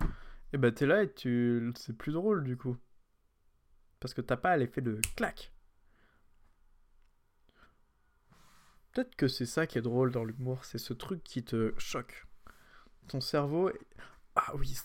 Et 0.53 0.59
bah 0.59 0.71
t'es 0.71 0.87
là 0.87 1.03
et 1.03 1.13
tu... 1.13 1.73
c'est 1.77 1.97
plus 1.97 2.13
drôle 2.13 2.45
du 2.45 2.57
coup. 2.57 2.77
Parce 4.01 4.15
que 4.15 4.21
t'as 4.21 4.37
pas 4.37 4.57
l'effet 4.57 4.83
de 4.83 5.01
clac. 5.17 5.53
Peut-être 8.93 9.17
que 9.17 9.27
c'est 9.27 9.47
ça 9.47 9.67
qui 9.67 9.79
est 9.79 9.83
drôle 9.83 10.13
dans 10.13 10.25
l'humour, 10.25 10.65
c'est 10.65 10.79
ce 10.79 10.93
truc 10.93 11.25
qui 11.25 11.43
te 11.43 11.75
choque. 11.79 12.27
Ton 13.09 13.21
cerveau... 13.21 13.71
Ah 14.37 14.53
oui, 14.57 14.77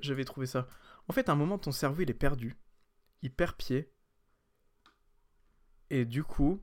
j'avais 0.00 0.24
trouvé 0.24 0.46
ça. 0.46 0.66
En 1.08 1.12
fait, 1.12 1.28
à 1.28 1.32
un 1.32 1.36
moment, 1.36 1.58
ton 1.58 1.72
cerveau, 1.72 2.02
il 2.02 2.10
est 2.10 2.14
perdu. 2.14 2.56
Il 3.22 3.30
perd 3.30 3.56
pied. 3.56 3.92
Et 5.90 6.04
du 6.04 6.24
coup, 6.24 6.62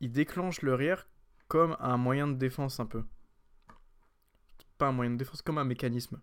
il 0.00 0.10
déclenche 0.12 0.62
le 0.62 0.74
rire 0.74 1.08
comme 1.48 1.76
un 1.78 1.96
moyen 1.96 2.26
de 2.26 2.34
défense 2.34 2.80
un 2.80 2.86
peu. 2.86 3.04
Pas 4.78 4.88
un 4.88 4.92
moyen 4.92 5.12
de 5.12 5.16
défense, 5.16 5.42
comme 5.42 5.58
un 5.58 5.64
mécanisme. 5.64 6.20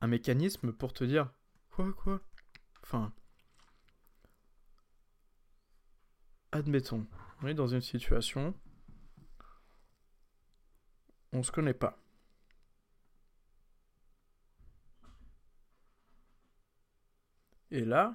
Un 0.00 0.08
mécanisme 0.08 0.72
pour 0.72 0.92
te 0.92 1.04
dire 1.04 1.30
quoi 1.70 1.92
quoi? 1.92 2.20
Enfin, 2.82 3.12
admettons, 6.50 7.06
on 7.40 7.46
est 7.46 7.54
dans 7.54 7.68
une 7.68 7.80
situation, 7.80 8.54
on 11.32 11.42
se 11.42 11.52
connaît 11.52 11.74
pas. 11.74 11.98
Et 17.70 17.84
là, 17.84 18.14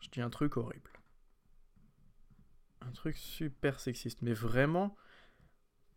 je 0.00 0.08
dis 0.10 0.20
un 0.20 0.30
truc 0.30 0.56
horrible 0.56 0.98
un 2.88 2.92
truc 2.92 3.16
super 3.16 3.80
sexiste, 3.80 4.22
mais 4.22 4.32
vraiment 4.32 4.96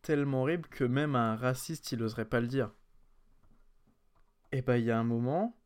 tellement 0.02 0.41
horrible 0.41 0.67
que 0.69 0.84
même 0.84 1.15
un 1.15 1.36
raciste, 1.36 1.91
il 1.91 2.04
oserait 2.04 2.26
pas 2.26 2.41
le 2.41 2.47
dire. 2.47 2.71
Et 4.52 4.62
bah, 4.62 4.78
il 4.78 4.86
y 4.86 4.91
a 4.91 5.00
un 5.00 5.04
moment 5.04 5.58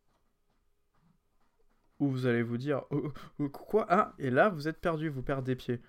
où 2.00 2.10
vous 2.10 2.26
allez 2.28 2.44
vous 2.44 2.58
dire 2.58 2.84
oh, 2.92 3.08
oh, 3.08 3.14
oh, 3.40 3.50
quoi? 3.50 3.86
Ah, 3.90 4.14
et 4.20 4.30
là, 4.30 4.50
vous 4.50 4.68
êtes 4.68 4.80
perdu, 4.80 5.10
vous 5.10 5.24
perdez 5.24 5.56
pied. 5.56 5.82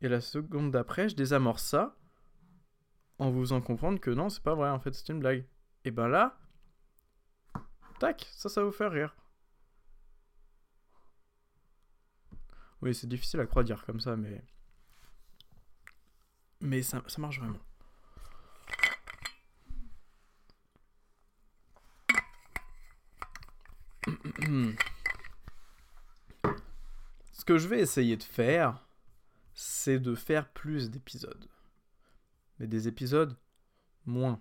Et 0.00 0.08
la 0.08 0.20
seconde 0.20 0.72
d'après, 0.72 1.08
je 1.08 1.14
désamorce 1.14 1.62
ça 1.62 1.96
en 3.22 3.30
vous 3.30 3.40
faisant 3.40 3.60
comprendre 3.60 4.00
que 4.00 4.10
non, 4.10 4.28
c'est 4.28 4.42
pas 4.42 4.54
vrai, 4.54 4.68
en 4.70 4.80
fait, 4.80 4.92
c'est 4.94 5.08
une 5.08 5.20
blague. 5.20 5.46
Et 5.84 5.90
ben 5.90 6.08
là, 6.08 6.38
tac, 8.00 8.28
ça, 8.32 8.48
ça 8.48 8.64
vous 8.64 8.72
faire 8.72 8.90
rire. 8.90 9.16
Oui, 12.80 12.94
c'est 12.94 13.06
difficile 13.06 13.40
à 13.40 13.46
croire 13.46 13.64
dire 13.64 13.84
comme 13.84 14.00
ça, 14.00 14.16
mais. 14.16 14.42
Mais 16.60 16.82
ça, 16.82 17.02
ça 17.06 17.20
marche 17.20 17.38
vraiment. 17.38 17.58
Ce 27.32 27.44
que 27.44 27.58
je 27.58 27.68
vais 27.68 27.80
essayer 27.80 28.16
de 28.16 28.22
faire, 28.22 28.84
c'est 29.54 30.00
de 30.00 30.14
faire 30.16 30.48
plus 30.48 30.90
d'épisodes. 30.90 31.48
Des 32.66 32.88
épisodes 32.88 33.36
moins. 34.06 34.40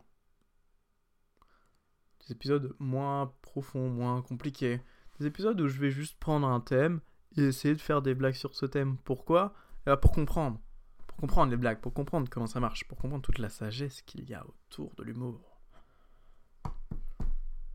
Des 2.22 2.34
épisodes 2.34 2.76
moins 2.80 3.34
profonds, 3.42 3.90
moins 3.90 4.22
compliqués. 4.22 4.82
Des 5.20 5.26
épisodes 5.26 5.60
où 5.60 5.68
je 5.68 5.80
vais 5.80 5.92
juste 5.92 6.20
prendre 6.20 6.48
un 6.48 6.60
thème 6.60 7.02
et 7.38 7.44
essayer 7.44 7.76
de 7.76 7.82
faire 7.82 8.02
des 8.02 8.14
blagues 8.14 8.36
sur 8.36 8.56
ce 8.56 8.66
thème. 8.66 8.98
Pourquoi? 9.04 9.54
Eh 9.82 9.90
ben, 9.90 9.98
Pour 9.98 10.12
comprendre. 10.12 10.60
Pour 11.08 11.18
comprendre 11.18 11.52
les 11.52 11.58
blagues, 11.58 11.80
pour 11.80 11.94
comprendre 11.94 12.30
comment 12.30 12.48
ça 12.48 12.60
marche, 12.60 12.88
pour 12.88 12.98
comprendre 12.98 13.24
toute 13.24 13.38
la 13.38 13.50
sagesse 13.50 14.02
qu'il 14.04 14.28
y 14.30 14.34
a 14.34 14.46
autour 14.46 14.94
de 14.96 15.04
l'humour. 15.04 15.60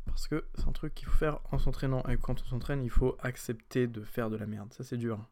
Parce 0.06 0.28
que 0.28 0.46
c'est 0.54 0.66
un 0.66 0.72
truc 0.72 0.94
qu'il 0.94 1.06
faut 1.06 1.18
faire 1.18 1.40
en 1.52 1.58
s'entraînant. 1.58 2.02
Et 2.08 2.16
quand 2.16 2.40
on 2.40 2.44
s'entraîne, 2.46 2.82
il 2.82 2.90
faut 2.90 3.16
accepter 3.20 3.86
de 3.86 4.02
faire 4.02 4.30
de 4.30 4.36
la 4.36 4.46
merde. 4.46 4.72
Ça, 4.72 4.82
c'est 4.82 4.96
dur. 4.96 5.28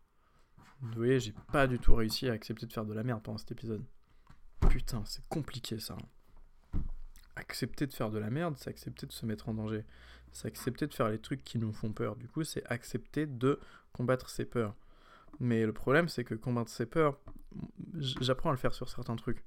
Vous 0.83 0.93
voyez, 0.97 1.21
j'ai 1.21 1.33
pas 1.53 1.67
du 1.67 1.79
tout 1.79 1.95
réussi 1.95 2.29
à 2.29 2.33
accepter 2.33 2.67
de 2.67 2.73
faire 2.73 2.85
de 2.85 2.93
la 2.93 3.03
merde 3.03 3.23
pendant 3.23 3.39
cet 3.39 3.53
épisode. 3.53 3.83
Putain, 4.75 5.05
c'est 5.05 5.25
compliqué 5.29 5.79
ça. 5.79 5.97
Accepter 7.37 7.87
de 7.87 7.93
faire 7.93 8.11
de 8.11 8.19
la 8.19 8.29
merde, 8.29 8.57
c'est 8.59 8.71
accepter 8.71 9.07
de 9.07 9.13
se 9.13 9.25
mettre 9.25 9.49
en 9.49 9.55
danger. 9.55 9.85
C'est 10.33 10.49
accepter 10.49 10.89
de 10.89 10.95
faire 10.95 11.09
les 11.11 11.21
trucs 11.21 11.45
qui 11.45 11.59
nous 11.59 11.73
font 11.73 11.93
peur. 11.93 12.17
Du 12.17 12.27
coup, 12.27 12.43
c'est 12.43 12.67
accepter 12.67 13.27
de 13.27 13.61
combattre 13.93 14.29
ses 14.29 14.45
peurs. 14.45 14.75
Mais 15.39 15.65
le 15.65 15.73
problème, 15.73 16.09
c'est 16.09 16.25
que 16.25 16.35
combattre 16.35 16.73
ses 16.73 16.87
peurs, 16.87 17.21
j'apprends 17.95 18.49
à 18.49 18.53
le 18.53 18.59
faire 18.59 18.75
sur 18.75 18.89
certains 18.89 19.15
trucs. 19.15 19.45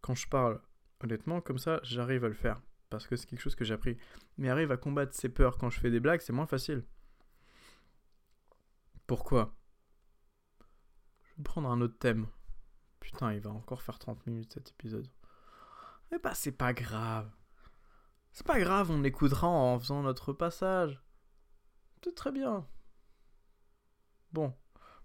Quand 0.00 0.16
je 0.16 0.26
parle, 0.26 0.60
honnêtement, 1.04 1.40
comme 1.40 1.58
ça, 1.58 1.78
j'arrive 1.84 2.24
à 2.24 2.28
le 2.28 2.34
faire. 2.34 2.60
Parce 2.90 3.06
que 3.06 3.14
c'est 3.14 3.28
quelque 3.28 3.42
chose 3.42 3.54
que 3.54 3.64
j'ai 3.64 3.74
appris. 3.74 3.96
Mais 4.38 4.48
arrive 4.48 4.72
à 4.72 4.76
combattre 4.76 5.14
ses 5.14 5.28
peurs 5.28 5.56
quand 5.56 5.70
je 5.70 5.78
fais 5.78 5.92
des 5.92 6.00
blagues, 6.00 6.20
c'est 6.20 6.32
moins 6.32 6.48
facile. 6.48 6.82
Pourquoi? 9.06 9.54
Je 11.22 11.36
vais 11.36 11.44
prendre 11.44 11.70
un 11.70 11.80
autre 11.80 11.96
thème. 11.96 12.26
Putain, 13.04 13.34
il 13.34 13.40
va 13.40 13.50
encore 13.50 13.82
faire 13.82 13.98
30 13.98 14.26
minutes 14.26 14.54
cet 14.54 14.70
épisode. 14.70 15.06
Mais 16.10 16.18
bah, 16.18 16.34
c'est 16.34 16.56
pas 16.56 16.72
grave. 16.72 17.30
C'est 18.32 18.46
pas 18.46 18.58
grave, 18.58 18.90
on 18.90 19.04
écoutera 19.04 19.46
en 19.46 19.78
faisant 19.78 20.02
notre 20.02 20.32
passage. 20.32 21.02
C'est 22.02 22.14
très 22.14 22.32
bien. 22.32 22.66
Bon, 24.32 24.54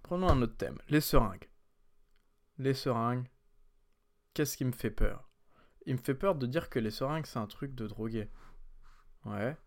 prenons 0.01 0.29
un 0.29 0.41
autre 0.41 0.55
thème. 0.55 0.77
Les 0.87 1.01
seringues. 1.01 1.49
Les 2.57 2.73
seringues. 2.73 3.27
Qu'est-ce 4.33 4.55
qui 4.55 4.63
me 4.63 4.71
fait 4.71 4.91
peur? 4.91 5.29
Il 5.85 5.95
me 5.95 6.01
fait 6.01 6.15
peur 6.15 6.35
de 6.35 6.47
dire 6.47 6.69
que 6.69 6.79
les 6.79 6.91
seringues, 6.91 7.25
c'est 7.25 7.39
un 7.39 7.47
truc 7.47 7.75
de 7.75 7.85
drogué. 7.85 8.29
Ouais. 9.25 9.57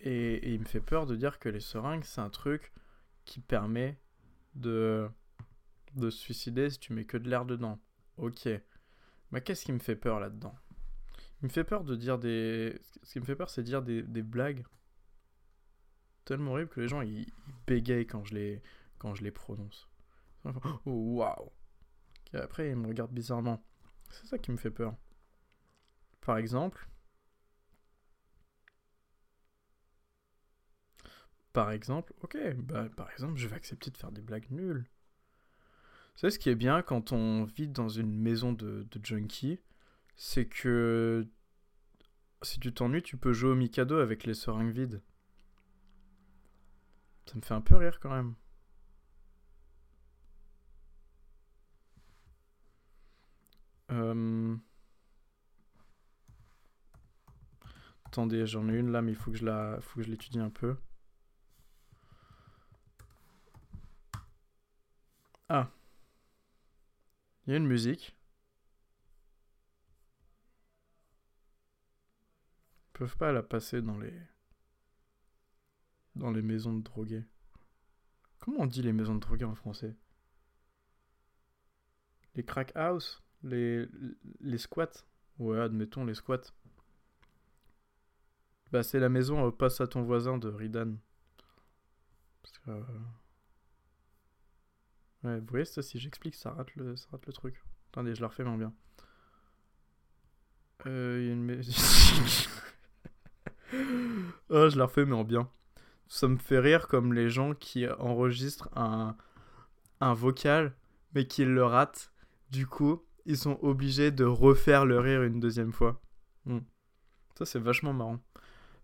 Et, 0.00 0.52
il 0.52 0.60
me 0.60 0.66
fait 0.66 0.82
peur 0.82 1.06
de 1.06 1.16
dire 1.16 1.38
que 1.38 1.48
les 1.48 1.60
seringues, 1.60 2.04
c'est 2.04 2.20
un 2.20 2.30
truc 2.30 2.74
qui 3.24 3.40
permet 3.40 3.98
de, 4.54 5.10
de 5.94 6.10
se 6.10 6.18
suicider 6.18 6.70
si 6.70 6.78
tu 6.78 6.92
mets 6.92 7.04
que 7.04 7.16
de 7.16 7.28
l'air 7.28 7.44
dedans. 7.44 7.78
Ok. 8.16 8.48
Mais 9.30 9.40
qu'est-ce 9.40 9.64
qui 9.64 9.72
me 9.72 9.78
fait 9.78 9.96
peur 9.96 10.20
là-dedans? 10.20 10.54
Il 11.42 11.46
me 11.46 11.50
fait 11.50 11.64
peur 11.64 11.84
de 11.84 11.96
dire 11.96 12.18
des... 12.18 12.80
Ce 13.02 13.12
qui 13.12 13.20
me 13.20 13.24
fait 13.24 13.36
peur, 13.36 13.50
c'est 13.50 13.62
de 13.62 13.66
dire 13.66 13.82
des, 13.82 14.22
blagues 14.22 14.64
tellement 16.24 16.52
horrible 16.52 16.70
que 16.70 16.80
les 16.80 16.88
gens 16.88 17.00
ils, 17.00 17.26
bégayent 17.66 18.06
quand 18.06 18.24
je 18.24 18.34
les 18.34 18.62
quand 18.98 19.14
je 19.14 19.24
les 19.24 19.32
prononce. 19.32 19.88
Oh, 20.86 21.16
waouh. 21.16 21.50
Après 22.32 22.70
ils 22.70 22.76
me 22.76 22.86
regardent 22.86 23.12
bizarrement. 23.12 23.64
C'est 24.10 24.26
ça 24.26 24.38
qui 24.38 24.52
me 24.52 24.56
fait 24.56 24.70
peur. 24.70 24.96
Par 26.20 26.38
exemple. 26.38 26.88
Par 31.52 31.70
exemple, 31.70 32.14
ok, 32.22 32.36
bah 32.56 32.88
par 32.96 33.10
exemple, 33.10 33.36
je 33.36 33.46
vais 33.46 33.56
accepter 33.56 33.90
de 33.90 33.96
faire 33.96 34.12
des 34.12 34.22
blagues 34.22 34.50
nulles. 34.50 34.86
Savez 36.14 36.30
ce 36.30 36.38
qui 36.38 36.50
est 36.50 36.54
bien 36.54 36.82
quand 36.82 37.12
on 37.12 37.44
vit 37.44 37.68
dans 37.68 37.88
une 37.88 38.14
maison 38.16 38.52
de, 38.52 38.86
de 38.90 39.04
junkie, 39.04 39.60
c'est 40.16 40.46
que 40.46 41.26
si 42.42 42.60
tu 42.60 42.72
t'ennuies, 42.72 43.02
tu 43.02 43.16
peux 43.16 43.32
jouer 43.32 43.50
au 43.50 43.54
Mikado 43.54 43.96
avec 43.98 44.24
les 44.24 44.34
seringues 44.34 44.72
vides. 44.72 45.02
Ça 47.26 47.34
me 47.36 47.40
fait 47.40 47.54
un 47.54 47.60
peu 47.60 47.76
rire 47.76 47.98
quand 48.00 48.10
même. 48.10 48.34
Euh, 53.90 54.56
attendez, 58.06 58.46
j'en 58.46 58.68
ai 58.68 58.76
une 58.76 58.90
là, 58.92 59.02
mais 59.02 59.12
il 59.12 59.16
faut 59.16 59.30
que 59.30 59.36
je 59.38 59.44
la, 59.44 59.78
faut 59.80 59.96
que 60.00 60.02
je 60.06 60.10
l'étudie 60.10 60.38
un 60.40 60.50
peu. 60.50 60.76
Ah, 65.48 65.70
il 67.46 67.50
y 67.50 67.54
a 67.54 67.56
une 67.56 67.66
musique. 67.66 68.16
Ils 72.88 72.98
peuvent 72.98 73.16
pas 73.16 73.32
la 73.32 73.42
passer 73.42 73.82
dans 73.82 73.98
les 73.98 74.14
dans 76.14 76.30
les 76.30 76.42
maisons 76.42 76.74
de 76.74 76.82
drogués. 76.82 77.24
Comment 78.38 78.60
on 78.60 78.66
dit 78.66 78.82
les 78.82 78.92
maisons 78.92 79.14
de 79.14 79.20
drogués 79.20 79.44
en 79.44 79.54
français? 79.54 79.96
Les 82.34 82.44
crack 82.44 82.72
house? 82.76 83.22
Les, 83.42 83.88
les 84.40 84.58
squats? 84.58 85.04
Ouais, 85.38 85.58
admettons 85.58 86.04
les 86.04 86.14
squats. 86.14 86.52
Bah, 88.70 88.82
c'est 88.82 89.00
la 89.00 89.08
maison 89.08 89.46
euh, 89.46 89.50
passe 89.50 89.80
à 89.80 89.86
ton 89.86 90.02
voisin 90.02 90.38
de 90.38 90.48
Ridan. 90.48 90.96
Euh, 92.68 92.82
ouais, 95.24 95.38
vous 95.40 95.46
voyez, 95.46 95.64
ça, 95.64 95.82
si 95.82 95.98
j'explique, 95.98 96.34
ça 96.34 96.50
rate, 96.50 96.74
le, 96.76 96.96
ça 96.96 97.08
rate 97.12 97.26
le 97.26 97.32
truc. 97.32 97.62
Attendez, 97.90 98.14
je 98.14 98.20
la 98.20 98.28
refais, 98.28 98.44
mais 98.44 98.50
en 98.50 98.58
bien. 98.58 98.72
Euh, 100.86 101.22
y 101.24 101.28
a 101.30 101.32
une 101.32 101.50
oh, 104.50 104.68
je 104.68 104.76
la 104.76 104.86
refais, 104.86 105.04
mais 105.04 105.14
en 105.14 105.24
bien 105.24 105.48
ça 106.12 106.28
me 106.28 106.36
fait 106.36 106.58
rire 106.58 106.88
comme 106.88 107.14
les 107.14 107.30
gens 107.30 107.54
qui 107.54 107.88
enregistrent 107.88 108.68
un, 108.76 109.16
un 110.00 110.12
vocal 110.12 110.74
mais 111.14 111.26
qui 111.26 111.46
le 111.46 111.64
ratent. 111.64 112.12
Du 112.50 112.66
coup, 112.66 113.02
ils 113.24 113.38
sont 113.38 113.58
obligés 113.62 114.10
de 114.10 114.24
refaire 114.24 114.84
le 114.84 115.00
rire 115.00 115.22
une 115.22 115.40
deuxième 115.40 115.72
fois. 115.72 116.02
Hmm. 116.44 116.58
Ça, 117.38 117.46
c'est 117.46 117.58
vachement 117.58 117.94
marrant. 117.94 118.20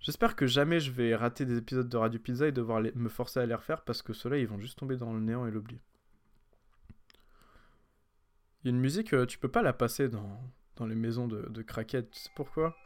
J'espère 0.01 0.37
que 0.37 0.47
jamais 0.47 0.81
je 0.81 0.91
vais 0.91 1.15
rater 1.15 1.45
des 1.45 1.59
épisodes 1.59 1.89
de 1.89 1.97
Radio 1.99 2.19
Pizza 2.19 2.49
et 2.49 2.53
devoir 2.53 2.81
me 2.95 3.11
forcer 3.11 3.41
à 3.41 3.47
les 3.47 3.55
refaire 3.55 3.83
parce 3.83 4.01
que 4.01 4.15
ceux-là, 4.15 4.39
ils 4.39 4.49
vont 4.49 4.59
juste 4.59 4.79
tomber 4.79 4.97
dans 4.97 5.13
le 5.13 5.21
néant 5.21 5.47
et 5.47 5.51
l'oubli. 5.51 5.79
Il 8.63 8.69
y 8.69 8.69
a 8.69 8.75
une 8.75 8.81
musique, 8.81 9.15
euh, 9.15 9.25
tu 9.25 9.39
peux 9.39 9.51
pas 9.51 9.63
la 9.63 9.73
passer 9.73 10.09
dans, 10.09 10.41
dans 10.77 10.87
les 10.87 10.97
maisons 10.97 11.29
de, 11.29 11.49
de 11.49 11.63
craquettes. 11.63 12.11
Tu 12.11 12.21
sais 12.21 12.31
pourquoi? 12.35 12.77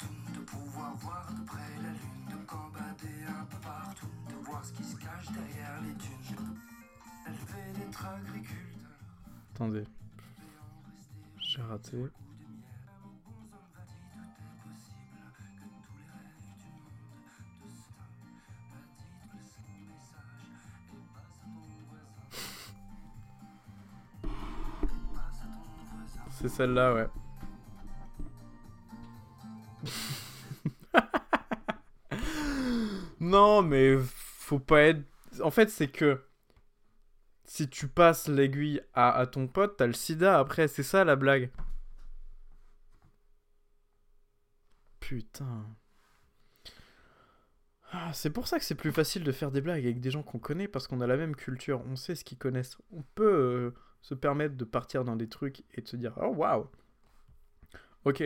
De 0.00 0.40
pouvoir 0.40 0.94
voir 0.96 1.32
de 1.32 1.44
près 1.46 1.58
la 1.82 1.90
lune, 1.90 2.40
de 2.40 2.46
combattre 2.46 3.04
un 3.26 3.44
peu 3.46 3.60
partout, 3.60 4.06
de 4.28 4.34
voir 4.44 4.64
ce 4.64 4.72
qui 4.74 4.84
se 4.84 4.96
cache 4.96 5.26
derrière 5.32 5.80
les 5.82 5.94
dunes. 5.94 6.56
Elle 7.26 7.78
d'être 7.78 8.06
agriculteur. 8.06 8.90
Attendez. 9.54 9.84
J'ai 11.38 11.62
raté. 11.62 11.96
C'est 26.40 26.48
celle-là, 26.48 26.94
ouais. 26.94 27.08
non, 33.20 33.62
mais 33.62 33.96
faut 33.98 34.60
pas 34.60 34.82
être. 34.82 35.02
En 35.42 35.50
fait, 35.50 35.68
c'est 35.68 35.88
que 35.88 36.22
si 37.44 37.68
tu 37.68 37.88
passes 37.88 38.28
l'aiguille 38.28 38.80
à, 38.94 39.26
ton 39.26 39.48
pote, 39.48 39.76
t'as 39.78 39.86
le 39.86 39.94
sida 39.94 40.38
après, 40.38 40.68
c'est 40.68 40.84
ça 40.84 41.04
la 41.04 41.16
blague. 41.16 41.50
Putain. 45.00 45.66
Ah, 47.90 48.12
c'est 48.12 48.30
pour 48.30 48.46
ça 48.46 48.58
que 48.58 48.64
c'est 48.64 48.74
plus 48.76 48.92
facile 48.92 49.24
de 49.24 49.32
faire 49.32 49.50
des 49.50 49.60
blagues 49.60 49.84
avec 49.84 50.00
des 50.00 50.10
gens 50.10 50.22
qu'on 50.22 50.38
connaît 50.38 50.68
parce 50.68 50.86
qu'on 50.86 51.00
a 51.00 51.06
la 51.06 51.16
même 51.16 51.34
culture, 51.34 51.82
on 51.86 51.96
sait 51.96 52.14
ce 52.14 52.22
qu'ils 52.22 52.38
connaissent. 52.38 52.76
On 52.92 53.02
peut 53.14 53.24
euh, 53.24 53.74
se 54.00 54.14
permettre 54.14 54.56
de 54.56 54.64
partir 54.64 55.04
dans 55.04 55.16
des 55.16 55.28
trucs 55.28 55.64
et 55.74 55.82
de 55.82 55.88
se 55.88 55.96
dire 55.96 56.14
Oh 56.16 56.34
waouh 56.34 56.66
Ok, 58.04 58.22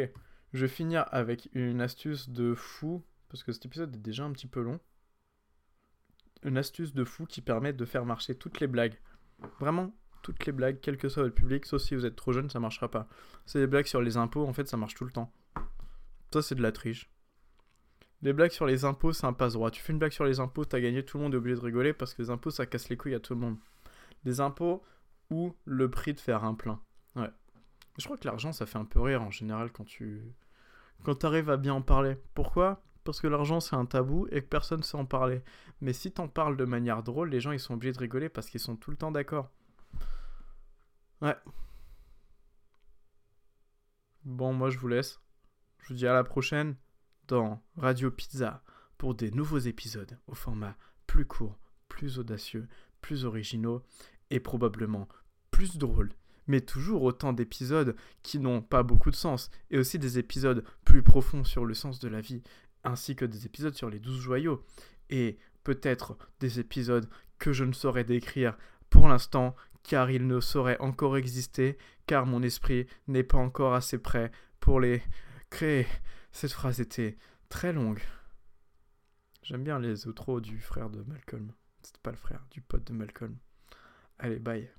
je 0.52 0.60
vais 0.60 0.68
finir 0.68 1.06
avec 1.10 1.48
une 1.54 1.80
astuce 1.80 2.28
de 2.28 2.54
fou 2.54 3.02
parce 3.28 3.42
que 3.42 3.52
cet 3.52 3.64
épisode 3.64 3.94
est 3.94 3.98
déjà 3.98 4.24
un 4.24 4.32
petit 4.32 4.46
peu 4.46 4.60
long. 4.60 4.78
Une 6.42 6.58
astuce 6.58 6.92
de 6.92 7.04
fou 7.04 7.24
qui 7.24 7.40
permet 7.40 7.72
de 7.72 7.84
faire 7.84 8.04
marcher 8.04 8.34
toutes 8.34 8.60
les 8.60 8.66
blagues. 8.66 8.98
Vraiment, 9.58 9.94
toutes 10.22 10.44
les 10.44 10.52
blagues, 10.52 10.78
quel 10.82 10.96
que 10.96 11.08
soit 11.08 11.24
le 11.24 11.30
public, 11.30 11.64
sauf 11.66 11.80
si 11.80 11.94
vous 11.94 12.04
êtes 12.04 12.16
trop 12.16 12.32
jeune, 12.32 12.50
ça 12.50 12.60
marchera 12.60 12.90
pas. 12.90 13.08
C'est 13.46 13.58
des 13.58 13.66
blagues 13.66 13.86
sur 13.86 14.02
les 14.02 14.16
impôts, 14.16 14.46
en 14.46 14.52
fait, 14.52 14.68
ça 14.68 14.76
marche 14.76 14.94
tout 14.94 15.04
le 15.04 15.12
temps. 15.12 15.32
Ça, 16.32 16.42
c'est 16.42 16.54
de 16.54 16.62
la 16.62 16.72
triche. 16.72 17.10
Les 18.22 18.32
blagues 18.32 18.52
sur 18.52 18.66
les 18.66 18.84
impôts, 18.84 19.12
c'est 19.12 19.26
un 19.26 19.32
passe-droit. 19.32 19.70
Tu 19.70 19.82
fais 19.82 19.92
une 19.92 19.98
blague 19.98 20.12
sur 20.12 20.24
les 20.24 20.38
impôts, 20.38 20.64
t'as 20.64 20.80
gagné, 20.80 21.04
tout 21.04 21.18
le 21.18 21.24
monde 21.24 21.34
est 21.34 21.38
obligé 21.38 21.56
de 21.56 21.64
rigoler 21.64 21.92
parce 21.92 22.14
que 22.14 22.22
les 22.22 22.30
impôts, 22.30 22.50
ça 22.50 22.66
casse 22.66 22.88
les 22.88 22.96
couilles 22.96 23.14
à 23.14 23.20
tout 23.20 23.34
le 23.34 23.40
monde. 23.40 23.56
Les 24.24 24.40
impôts 24.40 24.82
ou 25.30 25.56
le 25.64 25.90
prix 25.90 26.14
de 26.14 26.20
faire 26.20 26.44
un 26.44 26.54
plein. 26.54 26.80
Ouais. 27.16 27.30
Je 27.98 28.04
crois 28.04 28.16
que 28.16 28.26
l'argent, 28.26 28.52
ça 28.52 28.66
fait 28.66 28.78
un 28.78 28.84
peu 28.84 29.00
rire 29.00 29.22
en 29.22 29.30
général 29.30 29.70
quand 29.72 29.84
tu. 29.84 30.22
Quand 31.04 31.16
t'arrives 31.16 31.50
à 31.50 31.56
bien 31.56 31.74
en 31.74 31.82
parler. 31.82 32.16
Pourquoi? 32.34 32.82
Parce 33.04 33.20
que 33.20 33.26
l'argent, 33.26 33.58
c'est 33.58 33.74
un 33.74 33.86
tabou 33.86 34.28
et 34.30 34.42
que 34.42 34.46
personne 34.46 34.78
ne 34.78 34.84
sait 34.84 34.96
en 34.96 35.04
parler. 35.04 35.42
Mais 35.80 35.92
si 35.92 36.12
t'en 36.12 36.28
parles 36.28 36.56
de 36.56 36.64
manière 36.64 37.02
drôle, 37.02 37.30
les 37.30 37.40
gens, 37.40 37.50
ils 37.50 37.58
sont 37.58 37.74
obligés 37.74 37.92
de 37.92 37.98
rigoler 37.98 38.28
parce 38.28 38.48
qu'ils 38.48 38.60
sont 38.60 38.76
tout 38.76 38.92
le 38.92 38.96
temps 38.96 39.10
d'accord. 39.10 39.50
Ouais. 41.20 41.36
Bon, 44.24 44.52
moi, 44.52 44.70
je 44.70 44.78
vous 44.78 44.88
laisse. 44.88 45.20
Je 45.80 45.88
vous 45.88 45.94
dis 45.94 46.06
à 46.06 46.12
la 46.12 46.22
prochaine 46.22 46.76
dans 47.26 47.60
Radio 47.76 48.10
Pizza 48.10 48.62
pour 48.98 49.16
des 49.16 49.32
nouveaux 49.32 49.58
épisodes 49.58 50.16
au 50.28 50.34
format 50.34 50.76
plus 51.08 51.26
court, 51.26 51.58
plus 51.88 52.20
audacieux, 52.20 52.68
plus 53.00 53.24
originaux 53.24 53.82
et 54.32 54.40
probablement 54.40 55.06
plus 55.52 55.78
drôles. 55.78 56.12
Mais 56.48 56.60
toujours 56.60 57.02
autant 57.04 57.32
d'épisodes 57.32 57.94
qui 58.24 58.40
n'ont 58.40 58.62
pas 58.62 58.82
beaucoup 58.82 59.12
de 59.12 59.16
sens 59.16 59.50
et 59.70 59.78
aussi 59.78 60.00
des 60.00 60.18
épisodes 60.18 60.64
plus 60.84 61.04
profonds 61.04 61.44
sur 61.44 61.64
le 61.64 61.74
sens 61.74 62.00
de 62.00 62.08
la 62.08 62.20
vie 62.20 62.42
ainsi 62.82 63.14
que 63.14 63.24
des 63.24 63.46
épisodes 63.46 63.76
sur 63.76 63.88
les 63.88 64.00
douze 64.00 64.18
joyaux 64.20 64.64
et 65.08 65.38
peut-être 65.62 66.18
des 66.40 66.58
épisodes 66.58 67.08
que 67.38 67.52
je 67.52 67.62
ne 67.62 67.72
saurais 67.72 68.02
décrire 68.02 68.56
pour 68.90 69.06
l'instant 69.06 69.54
car 69.84 70.10
ils 70.10 70.26
ne 70.26 70.40
sauraient 70.40 70.80
encore 70.80 71.16
exister 71.16 71.78
car 72.06 72.26
mon 72.26 72.42
esprit 72.42 72.86
n'est 73.06 73.22
pas 73.22 73.38
encore 73.38 73.74
assez 73.74 73.98
prêt 73.98 74.32
pour 74.58 74.80
les 74.80 75.02
créer. 75.50 75.86
Cette 76.32 76.52
phrase 76.52 76.80
était 76.80 77.16
très 77.48 77.72
longue. 77.72 78.00
J'aime 79.42 79.64
bien 79.64 79.78
les 79.78 80.06
outros 80.08 80.40
du 80.40 80.60
frère 80.60 80.90
de 80.90 81.02
Malcolm. 81.02 81.52
C'était 81.82 82.00
pas 82.02 82.10
le 82.10 82.16
frère, 82.16 82.46
du 82.50 82.60
pote 82.60 82.84
de 82.84 82.92
Malcolm. 82.92 83.36
Allez, 84.22 84.38
bye. 84.38 84.70